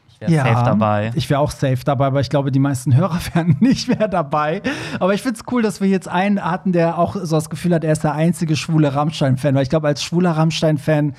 [0.09, 1.13] Ich wäre safe dabei.
[1.15, 4.63] Ich wäre auch safe dabei, aber ich glaube, die meisten Hörer wären nicht mehr dabei.
[4.99, 7.75] Aber ich finde es cool, dass wir jetzt einen hatten, der auch so das Gefühl
[7.75, 9.55] hat, er ist der einzige schwule Rammstein-Fan.
[9.55, 11.15] Weil ich glaube, als schwuler Rammstein-Fan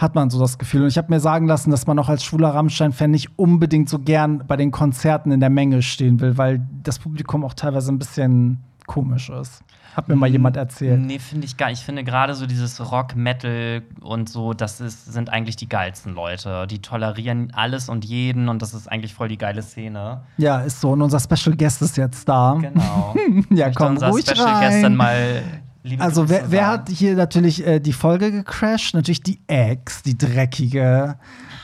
[0.00, 0.82] hat man so das Gefühl.
[0.82, 3.98] Und ich habe mir sagen lassen, dass man auch als schwuler Rammstein-Fan nicht unbedingt so
[3.98, 7.98] gern bei den Konzerten in der Menge stehen will, weil das Publikum auch teilweise ein
[7.98, 9.62] bisschen komisch ist.
[9.94, 11.00] Hat mir mal jemand erzählt.
[11.00, 11.80] Nee, finde ich gar nicht.
[11.80, 16.14] Ich finde gerade so dieses Rock, Metal und so, das ist, sind eigentlich die geilsten
[16.14, 16.66] Leute.
[16.68, 20.22] Die tolerieren alles und jeden und das ist eigentlich voll die geile Szene.
[20.38, 20.92] Ja, ist so.
[20.92, 22.56] Und unser Special Guest ist jetzt da.
[22.60, 23.14] Genau.
[23.50, 24.70] Ja, komm, unser ruhig Special rein.
[24.70, 25.42] Guest dann mal
[25.82, 28.94] liebe Also, wer, wer hat hier natürlich äh, die Folge gecrashed?
[28.94, 31.16] Natürlich die Ex, die dreckige.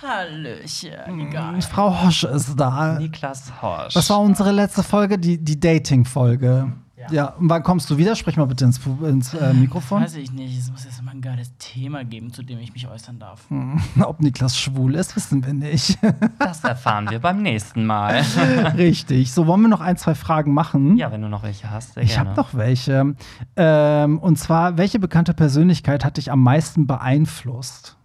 [0.02, 1.60] Hallöchen, egal.
[1.62, 2.98] Frau Hosch ist da.
[2.98, 3.94] Niklas Horsch.
[3.94, 6.72] Das war unsere letzte Folge, die, die Dating-Folge.
[7.10, 7.26] Ja.
[7.38, 8.14] und wann kommst du wieder?
[8.16, 10.02] Sprech mal bitte ins, ins äh, Mikrofon.
[10.02, 10.58] Weiß ich nicht.
[10.58, 13.44] Es muss jetzt mal ein geiles Thema geben, zu dem ich mich äußern darf.
[14.00, 15.98] Ob Niklas schwul ist, wissen wir nicht.
[16.38, 18.22] Das erfahren wir beim nächsten Mal.
[18.76, 19.32] Richtig.
[19.32, 20.96] So, wollen wir noch ein, zwei Fragen machen?
[20.96, 23.14] ja, wenn du noch welche hast, sehr Ich habe noch welche.
[23.56, 27.95] Ähm, und zwar, welche bekannte Persönlichkeit hat dich am meisten beeinflusst?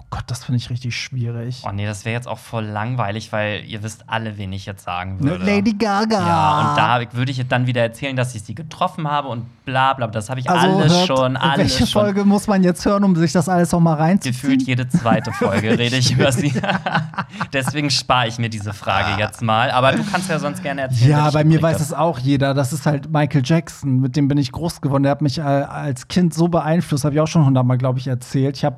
[0.00, 1.64] Oh Gott, das finde ich richtig schwierig.
[1.66, 4.84] Oh nee, das wäre jetzt auch voll langweilig, weil ihr wisst alle, wen ich jetzt
[4.84, 5.44] sagen Ne, würde.
[5.44, 6.18] Lady Gaga.
[6.20, 9.94] Ja, und da würde ich dann wieder erzählen, dass ich sie getroffen habe und bla
[9.94, 10.06] bla.
[10.06, 12.02] Das habe ich Also alles hört, schon, alles welche schon.
[12.02, 14.32] Folge muss man jetzt hören, um sich das alles auch mal reinzuziehen?
[14.40, 16.52] Gefühlt jede zweite Folge rede ich über sie.
[17.52, 19.72] Deswegen spare ich mir diese Frage jetzt mal.
[19.72, 21.10] Aber du kannst ja sonst gerne erzählen.
[21.10, 22.54] Ja, bei mir weiß es auch jeder.
[22.54, 23.98] Das ist halt Michael Jackson.
[24.00, 25.02] Mit dem bin ich groß geworden.
[25.02, 27.04] Der hat mich äh, als Kind so beeinflusst.
[27.04, 28.56] Habe ich auch schon hundertmal, glaube ich, erzählt.
[28.56, 28.76] Ich habe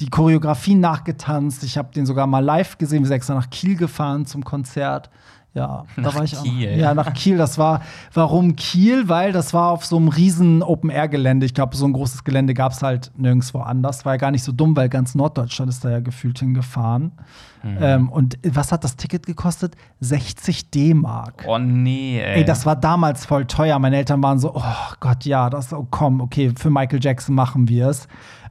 [0.00, 1.64] die Choreografien nachgetanzt.
[1.64, 3.00] Ich habe den sogar mal live gesehen.
[3.00, 5.10] Wir sind extra nach Kiel gefahren zum Konzert.
[5.54, 6.44] Ja, da Nach war ich auch.
[6.44, 6.78] Kiel.
[6.78, 7.36] Ja, nach Kiel.
[7.36, 7.80] Das war,
[8.12, 9.08] warum Kiel?
[9.08, 11.46] Weil das war auf so einem riesen Open-Air-Gelände.
[11.46, 14.04] Ich glaube, so ein großes Gelände gab es halt nirgendwo anders.
[14.04, 17.12] War ja gar nicht so dumm, weil ganz Norddeutschland ist da ja gefühlt hingefahren.
[17.64, 19.74] Ähm, und was hat das Ticket gekostet?
[20.00, 21.44] 60 D-Mark.
[21.48, 22.36] Oh nee, ey.
[22.36, 23.78] Ey, das war damals voll teuer.
[23.78, 27.68] Meine Eltern waren so, oh Gott, ja, das, oh, komm, okay, für Michael Jackson machen
[27.68, 28.06] wir es.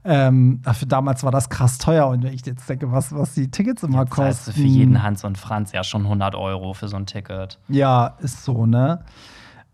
[0.09, 2.07] Ähm, für damals war das krass teuer.
[2.07, 4.61] Und wenn ich jetzt denke, was, was die Tickets immer Jetzt zahlst du kosten.
[4.61, 7.59] für jeden Hans und Franz ja schon 100 Euro für so ein Ticket.
[7.67, 9.03] Ja, ist so, ne?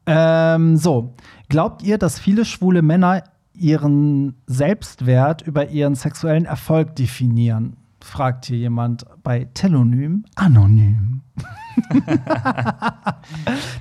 [0.08, 1.14] Ähm, so,
[1.50, 3.24] glaubt ihr, dass viele schwule Männer
[3.54, 7.78] ihren Selbstwert über ihren sexuellen Erfolg definieren?
[8.02, 11.22] Fragt hier jemand bei Telonym anonym.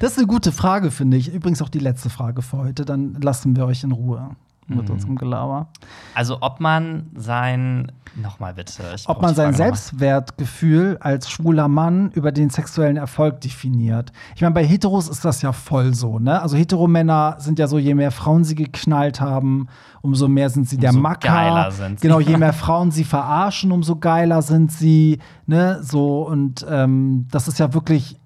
[0.01, 1.33] das ist eine gute Frage, finde ich.
[1.33, 2.85] Übrigens auch die letzte Frage für heute.
[2.85, 4.37] Dann lassen wir euch in Ruhe
[4.77, 5.69] mit unserem Gelaber.
[6.15, 7.93] Also, ob man sein.
[8.15, 8.83] Nochmal bitte.
[9.07, 9.55] Ob man sein.
[9.55, 14.13] Selbstwertgefühl als schwuler Mann über den sexuellen Erfolg definiert.
[14.35, 16.41] Ich meine, bei Heteros ist das ja voll so, ne?
[16.43, 19.69] Also Heteromänner sind ja so, je mehr Frauen sie geknallt haben,
[20.03, 21.29] umso mehr sind sie der Umso Macker.
[21.29, 22.07] geiler sind sie.
[22.07, 25.83] Genau, je mehr Frauen sie verarschen, umso geiler sind sie, ne?
[25.83, 28.19] So, und ähm, das ist ja wirklich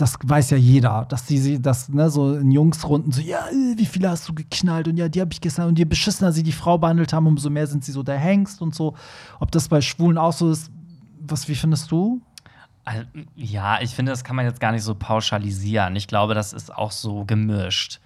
[0.00, 3.76] das weiß ja jeder, dass die sie das ne so in Jungsrunden so ja äh,
[3.76, 6.42] wie viele hast du geknallt und ja die habe ich gestern und je beschissener sie
[6.42, 8.94] die Frau behandelt haben umso mehr sind sie so der Hengst und so
[9.38, 10.70] ob das bei Schwulen auch so ist
[11.20, 12.22] was wie findest du
[13.36, 15.94] Ja, ich finde, das kann man jetzt gar nicht so pauschalisieren.
[15.96, 18.00] Ich glaube, das ist auch so gemischt.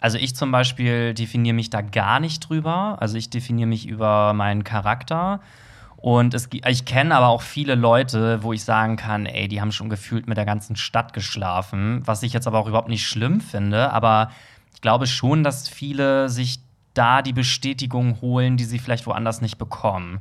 [0.00, 2.96] Also ich zum Beispiel definiere mich da gar nicht drüber.
[3.00, 5.40] Also ich definiere mich über meinen Charakter.
[6.00, 9.72] Und es, ich kenne aber auch viele Leute, wo ich sagen kann, ey, die haben
[9.72, 13.40] schon gefühlt mit der ganzen Stadt geschlafen, was ich jetzt aber auch überhaupt nicht schlimm
[13.40, 13.92] finde.
[13.92, 14.30] Aber
[14.74, 16.60] ich glaube schon, dass viele sich
[16.94, 20.20] da die Bestätigung holen, die sie vielleicht woanders nicht bekommen.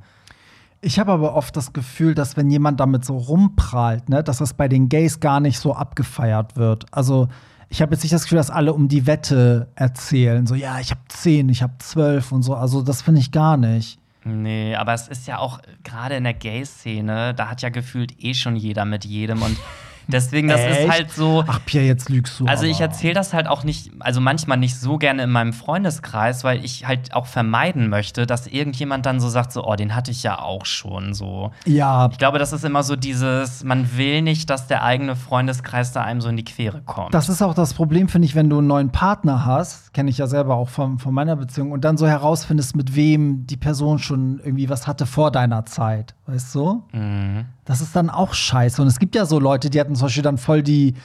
[0.82, 4.54] ich habe aber oft das Gefühl dass wenn jemand damit so rumprahlt ne dass das
[4.54, 7.28] bei den Gays gar nicht so abgefeiert wird also
[7.70, 10.48] ich habe jetzt nicht das Gefühl, dass alle um die Wette erzählen.
[10.48, 12.56] So, ja, ich habe zehn, ich habe zwölf und so.
[12.56, 14.00] Also, das finde ich gar nicht.
[14.30, 18.34] Nee, aber es ist ja auch gerade in der Gay-Szene, da hat ja gefühlt eh
[18.34, 19.58] schon jeder mit jedem und
[20.12, 20.80] Deswegen, das Echt?
[20.82, 21.44] ist halt so.
[21.48, 22.46] Ach, Pierre, jetzt lügst du.
[22.46, 22.86] Also ich aber.
[22.86, 26.88] erzähle das halt auch nicht, also manchmal nicht so gerne in meinem Freundeskreis, weil ich
[26.88, 30.40] halt auch vermeiden möchte, dass irgendjemand dann so sagt, so, oh, den hatte ich ja
[30.40, 31.52] auch schon so.
[31.66, 35.92] Ja, Ich glaube, das ist immer so dieses, man will nicht, dass der eigene Freundeskreis
[35.92, 37.14] da einem so in die Quere kommt.
[37.14, 40.18] Das ist auch das Problem, finde ich, wenn du einen neuen Partner hast, kenne ich
[40.18, 44.00] ja selber auch von, von meiner Beziehung, und dann so herausfindest, mit wem die Person
[44.00, 46.84] schon irgendwie was hatte vor deiner Zeit, weißt du?
[46.94, 47.46] Mhm.
[47.70, 48.82] Das ist dann auch scheiße.
[48.82, 50.96] Und es gibt ja so Leute, die hatten zum Beispiel dann voll die,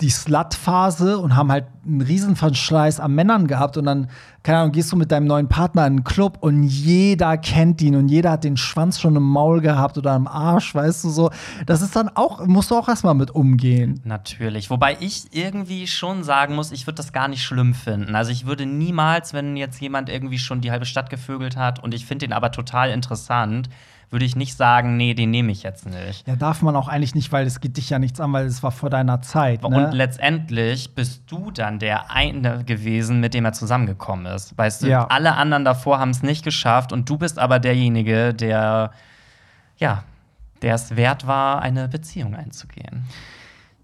[0.00, 3.76] die Slut-Phase und haben halt einen Riesenverschleiß an Männern gehabt.
[3.76, 4.08] Und dann,
[4.44, 7.96] keine Ahnung, gehst du mit deinem neuen Partner in einen Club und jeder kennt ihn
[7.96, 11.30] und jeder hat den Schwanz schon im Maul gehabt oder im Arsch, weißt du so.
[11.66, 14.00] Das ist dann auch, musst du auch erstmal mit umgehen.
[14.04, 14.70] Natürlich.
[14.70, 18.14] Wobei ich irgendwie schon sagen muss, ich würde das gar nicht schlimm finden.
[18.14, 21.92] Also ich würde niemals, wenn jetzt jemand irgendwie schon die halbe Stadt gevögelt hat und
[21.92, 23.68] ich finde den aber total interessant,
[24.14, 26.26] würde ich nicht sagen, nee, den nehme ich jetzt nicht.
[26.26, 28.62] Ja, darf man auch eigentlich nicht, weil es geht dich ja nichts an, weil es
[28.62, 29.62] war vor deiner Zeit.
[29.62, 29.90] Und Ne?
[29.92, 34.56] letztendlich bist du dann der eine gewesen, mit dem er zusammengekommen ist.
[34.56, 35.06] Weißt du, Ja.
[35.08, 38.92] alle anderen davor haben es nicht geschafft und du bist aber derjenige, der,
[39.76, 40.04] ja,
[40.62, 43.04] der es wert war, eine Beziehung einzugehen.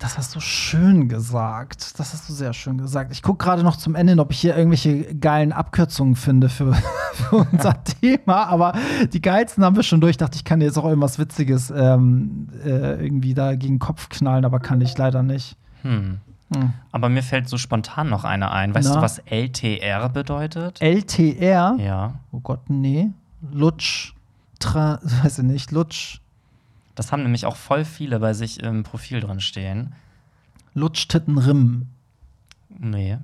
[0.01, 2.01] Das hast du schön gesagt.
[2.01, 3.13] Das hast du sehr schön gesagt.
[3.13, 6.73] Ich gucke gerade noch zum Ende, ob ich hier irgendwelche geilen Abkürzungen finde für,
[7.13, 8.47] für unser Thema.
[8.47, 8.73] Aber
[9.13, 10.13] die geilsten haben wir schon durch.
[10.13, 13.79] Ich dachte, ich kann dir jetzt auch irgendwas Witziges ähm, äh, irgendwie da gegen den
[13.79, 15.59] Kopf knallen, aber kann ich leider nicht.
[15.83, 16.21] Hm.
[16.55, 16.73] Hm.
[16.93, 18.75] Aber mir fällt so spontan noch eine ein.
[18.75, 18.97] Weißt Na?
[18.97, 20.81] du, was LTR bedeutet?
[20.81, 21.77] LTR?
[21.79, 22.15] ja.
[22.33, 23.11] Oh Gott, nee.
[23.53, 24.15] Lutsch.
[24.61, 25.73] Tra weiß ich nicht.
[25.73, 26.21] Lutsch.
[27.01, 29.95] Das haben nämlich auch voll viele bei sich im Profil drin stehen.
[30.75, 31.87] Lutsch-Titten-Rimm.
[32.79, 33.17] Nee.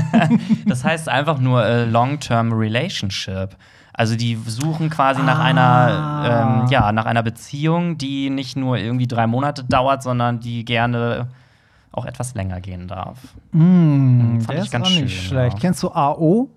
[0.66, 3.56] das heißt einfach nur äh, Long-Term Relationship.
[3.92, 5.42] Also die suchen quasi nach Ah.
[5.42, 10.64] einer, ähm, ja, nach einer Beziehung, die nicht nur irgendwie drei Monate dauert, sondern die
[10.64, 11.26] gerne
[11.90, 13.18] auch etwas länger gehen darf.
[13.50, 15.54] Mm, fand der ich ist ganz auch nicht schön, schlecht.
[15.54, 15.60] ja.
[15.60, 16.50] Kennst du AO?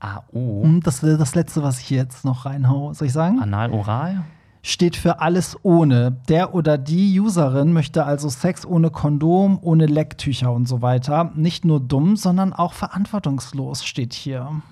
[0.00, 0.62] AO?
[0.64, 2.92] Hm, Das das letzte, was ich jetzt noch reinhau.
[2.94, 3.40] Soll ich sagen?
[3.40, 4.24] Anal-Oral?
[4.66, 6.16] Steht für alles ohne.
[6.30, 11.30] Der oder die Userin möchte also Sex ohne Kondom, ohne Lecktücher und so weiter.
[11.34, 14.62] Nicht nur dumm, sondern auch verantwortungslos steht hier.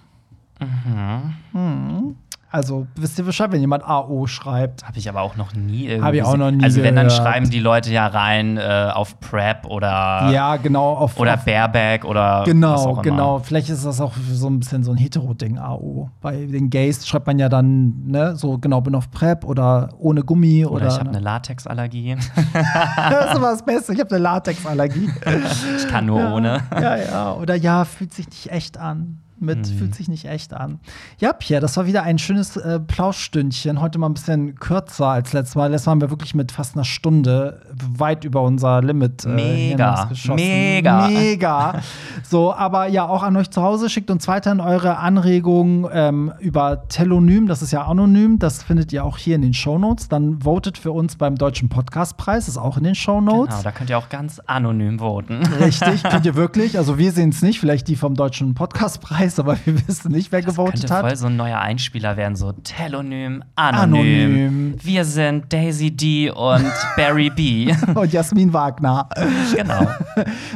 [1.53, 2.17] Mhm.
[2.53, 4.87] Also wisst ihr Bescheid, wenn jemand AO schreibt.
[4.87, 6.07] Habe ich aber auch noch nie irgendwie.
[6.07, 7.27] Hab ich auch noch nie Also wenn, dann gehört.
[7.27, 10.93] schreiben die Leute ja rein äh, auf Prep oder, ja, genau.
[10.93, 13.39] Auf, oder auf, Bareback oder Genau, genau.
[13.39, 16.11] Vielleicht ist das auch so ein bisschen so ein Hetero-Ding, AO.
[16.21, 20.23] Bei den Gays schreibt man ja dann, ne, so genau, bin auf Prep oder ohne
[20.23, 20.75] Gummi oder.
[20.75, 21.17] Oder ich habe ne?
[21.17, 22.17] eine Latexallergie.
[22.53, 23.95] das ist immer das Beste.
[23.95, 25.11] Ich habe eine Latexallergie.
[25.77, 26.61] ich kann nur ohne.
[26.71, 27.33] Ja, ja.
[27.33, 29.23] Oder ja, fühlt sich nicht echt an.
[29.43, 29.77] Mit Mhm.
[29.79, 30.79] fühlt sich nicht echt an.
[31.19, 33.81] Ja, Pierre, das war wieder ein schönes äh, Plauschstündchen.
[33.81, 35.71] Heute mal ein bisschen kürzer als letztes Mal.
[35.71, 37.61] Letztes Mal haben wir wirklich mit fast einer Stunde
[37.99, 40.09] weit über unser Limit äh, Mega.
[40.35, 41.09] Mega.
[41.09, 41.75] Mega.
[42.29, 43.91] So, aber ja, auch an euch zu Hause.
[43.91, 47.47] Schickt uns weiterhin eure Anregungen ähm, über Telonym.
[47.47, 48.39] Das ist ja anonym.
[48.39, 50.09] Das findet ihr auch hier in den Shownotes.
[50.09, 52.49] Dann votet für uns beim Deutschen Podcastpreis.
[52.49, 53.51] Ist auch in den Shownotes.
[53.57, 55.43] Genau, da könnt ihr auch ganz anonym voten.
[55.61, 56.79] Richtig, könnt ihr wirklich.
[56.79, 60.43] Also wir sehen es nicht, vielleicht die vom Deutschen Podcastpreis, aber wir wissen nicht, wer
[60.43, 61.19] gewotet Könnte voll hat.
[61.19, 63.93] so ein neuer Einspieler werden, so Telonym, Anonym.
[63.93, 64.75] Anonym.
[64.83, 67.73] Wir sind Daisy D und Barry B.
[67.95, 69.09] Und Jasmin Wagner.
[69.55, 69.89] genau.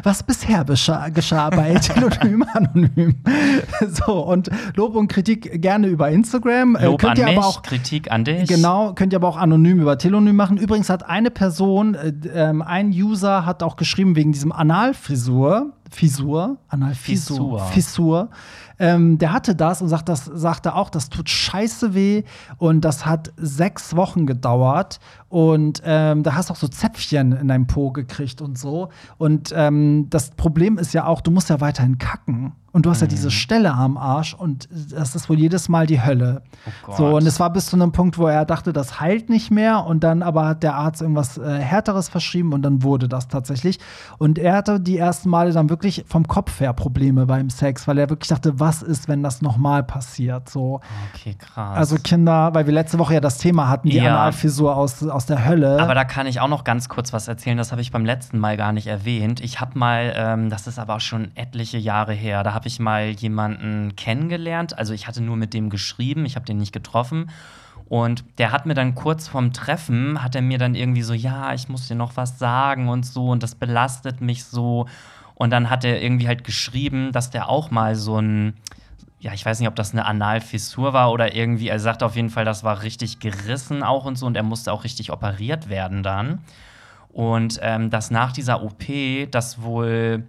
[0.02, 3.14] Was bisher geschah bei Telonym Anonym.
[3.90, 6.76] So, und Lob und Kritik gerne über Instagram.
[6.76, 8.48] Äh, Lob könnt an ihr mich, aber auch Kritik an dich.
[8.48, 10.56] Genau, könnt ihr aber auch anonym über Telonym machen.
[10.56, 16.58] Übrigens hat eine Person, äh, ähm, ein User hat auch geschrieben wegen diesem Analfrisur, Fisur,
[16.68, 17.60] Analfisur, Fissur.
[17.72, 18.28] Fissur.
[18.78, 22.24] Ähm, der hatte das und sagt das, sagte auch, das tut scheiße weh.
[22.58, 27.48] Und das hat sechs Wochen gedauert und ähm, da hast du auch so Zäpfchen in
[27.48, 28.88] deinem Po gekriegt und so.
[29.18, 32.52] Und ähm, das Problem ist ja auch, du musst ja weiterhin kacken.
[32.72, 33.10] Und du hast ja Mhm.
[33.10, 36.42] diese Stelle am Arsch und das ist wohl jedes Mal die Hölle.
[36.86, 39.50] Oh so, und es war bis zu einem Punkt, wo er dachte, das heilt nicht
[39.50, 39.86] mehr.
[39.86, 43.78] Und dann aber hat der Arzt irgendwas äh, Härteres verschrieben und dann wurde das tatsächlich.
[44.18, 47.96] Und er hatte die ersten Male dann wirklich vom Kopf her Probleme beim Sex, weil
[47.96, 50.50] er wirklich dachte, was ist, wenn das nochmal passiert?
[50.50, 50.80] So.
[51.14, 51.78] Okay, krass.
[51.78, 54.18] Also Kinder, weil wir letzte Woche ja das Thema hatten, die Ja.
[54.18, 55.80] Analfisur aus, aus der Hölle.
[55.80, 58.38] Aber da kann ich auch noch ganz kurz was erzählen, das habe ich beim letzten
[58.38, 59.40] Mal gar nicht erwähnt.
[59.40, 62.78] Ich habe mal, ähm, das ist aber auch schon etliche Jahre her, da habe ich
[62.78, 64.76] mal jemanden kennengelernt.
[64.76, 67.30] Also ich hatte nur mit dem geschrieben, ich habe den nicht getroffen.
[67.88, 71.54] Und der hat mir dann kurz vorm Treffen, hat er mir dann irgendwie so, ja,
[71.54, 74.86] ich muss dir noch was sagen und so und das belastet mich so.
[75.34, 78.54] Und dann hat er irgendwie halt geschrieben, dass der auch mal so ein,
[79.18, 82.30] ja, ich weiß nicht, ob das eine Analfissur war oder irgendwie, er sagt auf jeden
[82.30, 86.02] Fall, das war richtig gerissen auch und so und er musste auch richtig operiert werden
[86.02, 86.40] dann.
[87.08, 88.84] Und ähm, dass nach dieser OP
[89.30, 90.24] das wohl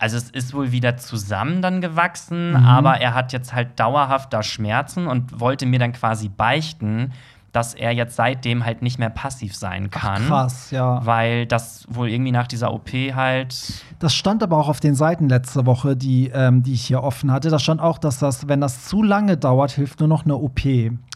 [0.00, 2.64] also es ist wohl wieder zusammen dann gewachsen, Mhm.
[2.64, 7.12] aber er hat jetzt halt dauerhaft da Schmerzen und wollte mir dann quasi beichten,
[7.52, 10.26] dass er jetzt seitdem halt nicht mehr passiv sein kann.
[10.26, 11.04] Krass, ja.
[11.04, 13.84] Weil das wohl irgendwie nach dieser OP halt.
[13.98, 17.32] Das stand aber auch auf den Seiten letzte Woche, die, ähm, die ich hier offen
[17.32, 17.50] hatte.
[17.50, 20.60] Da stand auch, dass das, wenn das zu lange dauert, hilft nur noch eine OP.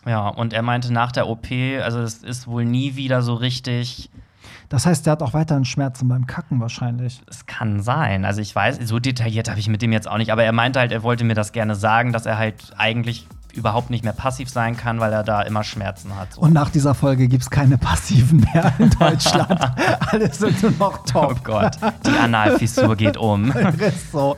[0.06, 1.46] Ja, und er meinte nach der OP,
[1.82, 4.10] also es ist wohl nie wieder so richtig.
[4.68, 7.20] Das heißt, der hat auch weiterhin Schmerzen beim Kacken wahrscheinlich.
[7.28, 8.24] Es kann sein.
[8.24, 10.80] Also ich weiß, so detailliert habe ich mit dem jetzt auch nicht, aber er meinte
[10.80, 14.48] halt, er wollte mir das gerne sagen, dass er halt eigentlich überhaupt nicht mehr passiv
[14.48, 16.34] sein kann, weil er da immer Schmerzen hat.
[16.34, 16.40] So.
[16.40, 19.60] Und nach dieser Folge gibt es keine Passiven mehr in Deutschland.
[20.10, 21.44] Alle sind nur noch oh top.
[21.44, 21.76] Gott,
[22.06, 23.52] die Analfissur geht um.
[24.12, 24.36] So.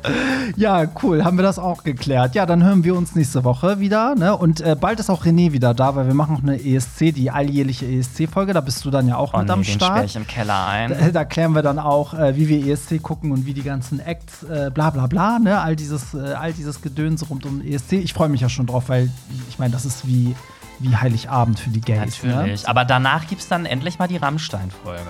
[0.57, 2.35] Ja, cool, haben wir das auch geklärt.
[2.35, 4.15] Ja, dann hören wir uns nächste Woche wieder.
[4.15, 4.37] Ne?
[4.37, 7.31] Und äh, bald ist auch René wieder da, weil wir machen noch eine ESC, die
[7.31, 8.53] alljährliche ESC-Folge.
[8.53, 10.05] Da bist du dann ja auch Oh mit nee, am den Start.
[10.05, 10.91] ich im Keller ein.
[10.91, 14.01] Da, da klären wir dann auch, äh, wie wir ESC gucken und wie die ganzen
[14.01, 15.61] Acts, äh, bla bla bla, ne?
[15.61, 17.93] All dieses, äh, all dieses Gedöns rund um ESC.
[17.95, 19.04] Ich freue mich ja schon drauf, weil
[19.49, 20.35] ich meine, das ist wie,
[20.81, 22.23] wie Heiligabend für die Gays.
[22.23, 22.69] Natürlich.
[22.69, 25.03] Aber danach gibt es dann endlich mal die Rammstein-Folge.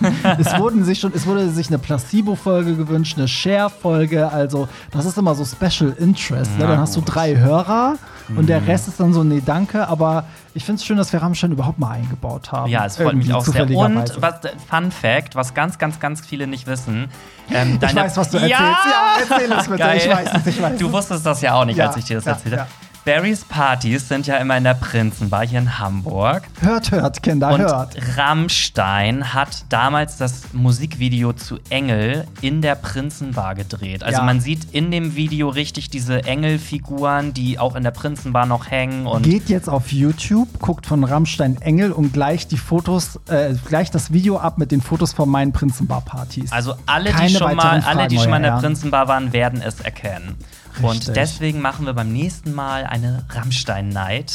[0.00, 0.12] Ne?
[0.38, 4.30] es, wurden sich schon, es wurde sich eine Placebo-Folge gewünscht, eine Share-Folge.
[4.30, 6.58] Also, das ist immer so Special Interest.
[6.58, 6.66] Ne?
[6.66, 7.96] Dann hast du drei Hörer
[8.36, 9.88] und der Rest ist dann so, nee, danke.
[9.88, 10.24] Aber
[10.54, 12.70] ich finde es schön, dass wir Rammstein überhaupt mal eingebaut haben.
[12.70, 13.68] Ja, es freut mich auch sehr.
[13.68, 14.34] Und was,
[14.68, 17.08] Fun Fact, was ganz, ganz, ganz viele nicht wissen.
[17.50, 18.60] Ähm, ich weiß, was du erzählst.
[18.60, 19.78] Ja, Ja, erzähl es bitte.
[19.78, 19.96] Geil.
[19.98, 20.92] Ich weiß es, ich weiß Du es.
[20.92, 22.60] wusstest das ja auch nicht, Ja, als ich dir das ja, erzählt ja.
[22.60, 22.70] habe.
[23.04, 26.42] Barrys Partys sind ja immer in der Prinzenbar hier in Hamburg.
[26.60, 27.96] Hört, hört, Kinder, Und hört.
[28.18, 34.02] Rammstein hat damals das Musikvideo zu Engel in der Prinzenbar gedreht.
[34.02, 34.24] Also Ja.
[34.24, 39.06] man sieht in dem Video richtig diese Engelfiguren, die auch in der Prinzenbar noch hängen.
[39.06, 43.94] Und Geht jetzt auf YouTube, guckt von Rammstein Engel und gleicht die Fotos, äh, gleicht
[43.94, 46.52] das Video ab mit den Fotos von meinen Prinzenbar-Partys.
[46.52, 48.58] Also alle, Keine die schon mal, alle, die schon mal in der.
[48.58, 50.36] Prinzenbar waren, werden es erkennen.
[50.74, 51.08] Richtig.
[51.08, 54.34] Und deswegen machen wir beim nächsten Mal eine Rammstein-Night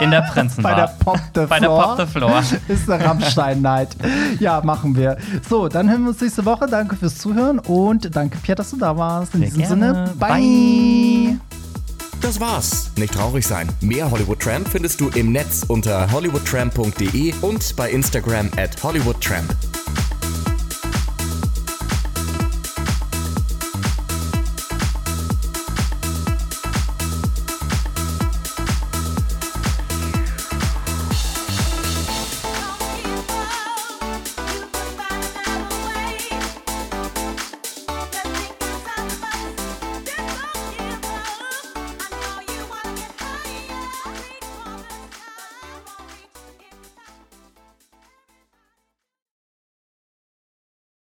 [0.00, 0.72] in der Prinzenbar.
[0.72, 1.96] Bei der Pop the Bei der Floor.
[1.96, 2.42] Pop the Floor.
[2.68, 3.96] ist der Rammstein-Night.
[4.40, 5.16] ja, machen wir.
[5.48, 6.66] So, dann hören wir uns nächste Woche.
[6.66, 9.34] Danke fürs Zuhören und danke, Pierre, dass du da warst.
[9.34, 10.06] In Sehr diesem gerne.
[10.06, 11.38] Sinne, bye.
[12.20, 12.92] Das war's.
[12.96, 13.68] Nicht traurig sein.
[13.80, 19.52] Mehr Hollywood Tramp findest du im Netz unter hollywoodtramp.de und bei Instagram at hollywoodtramp.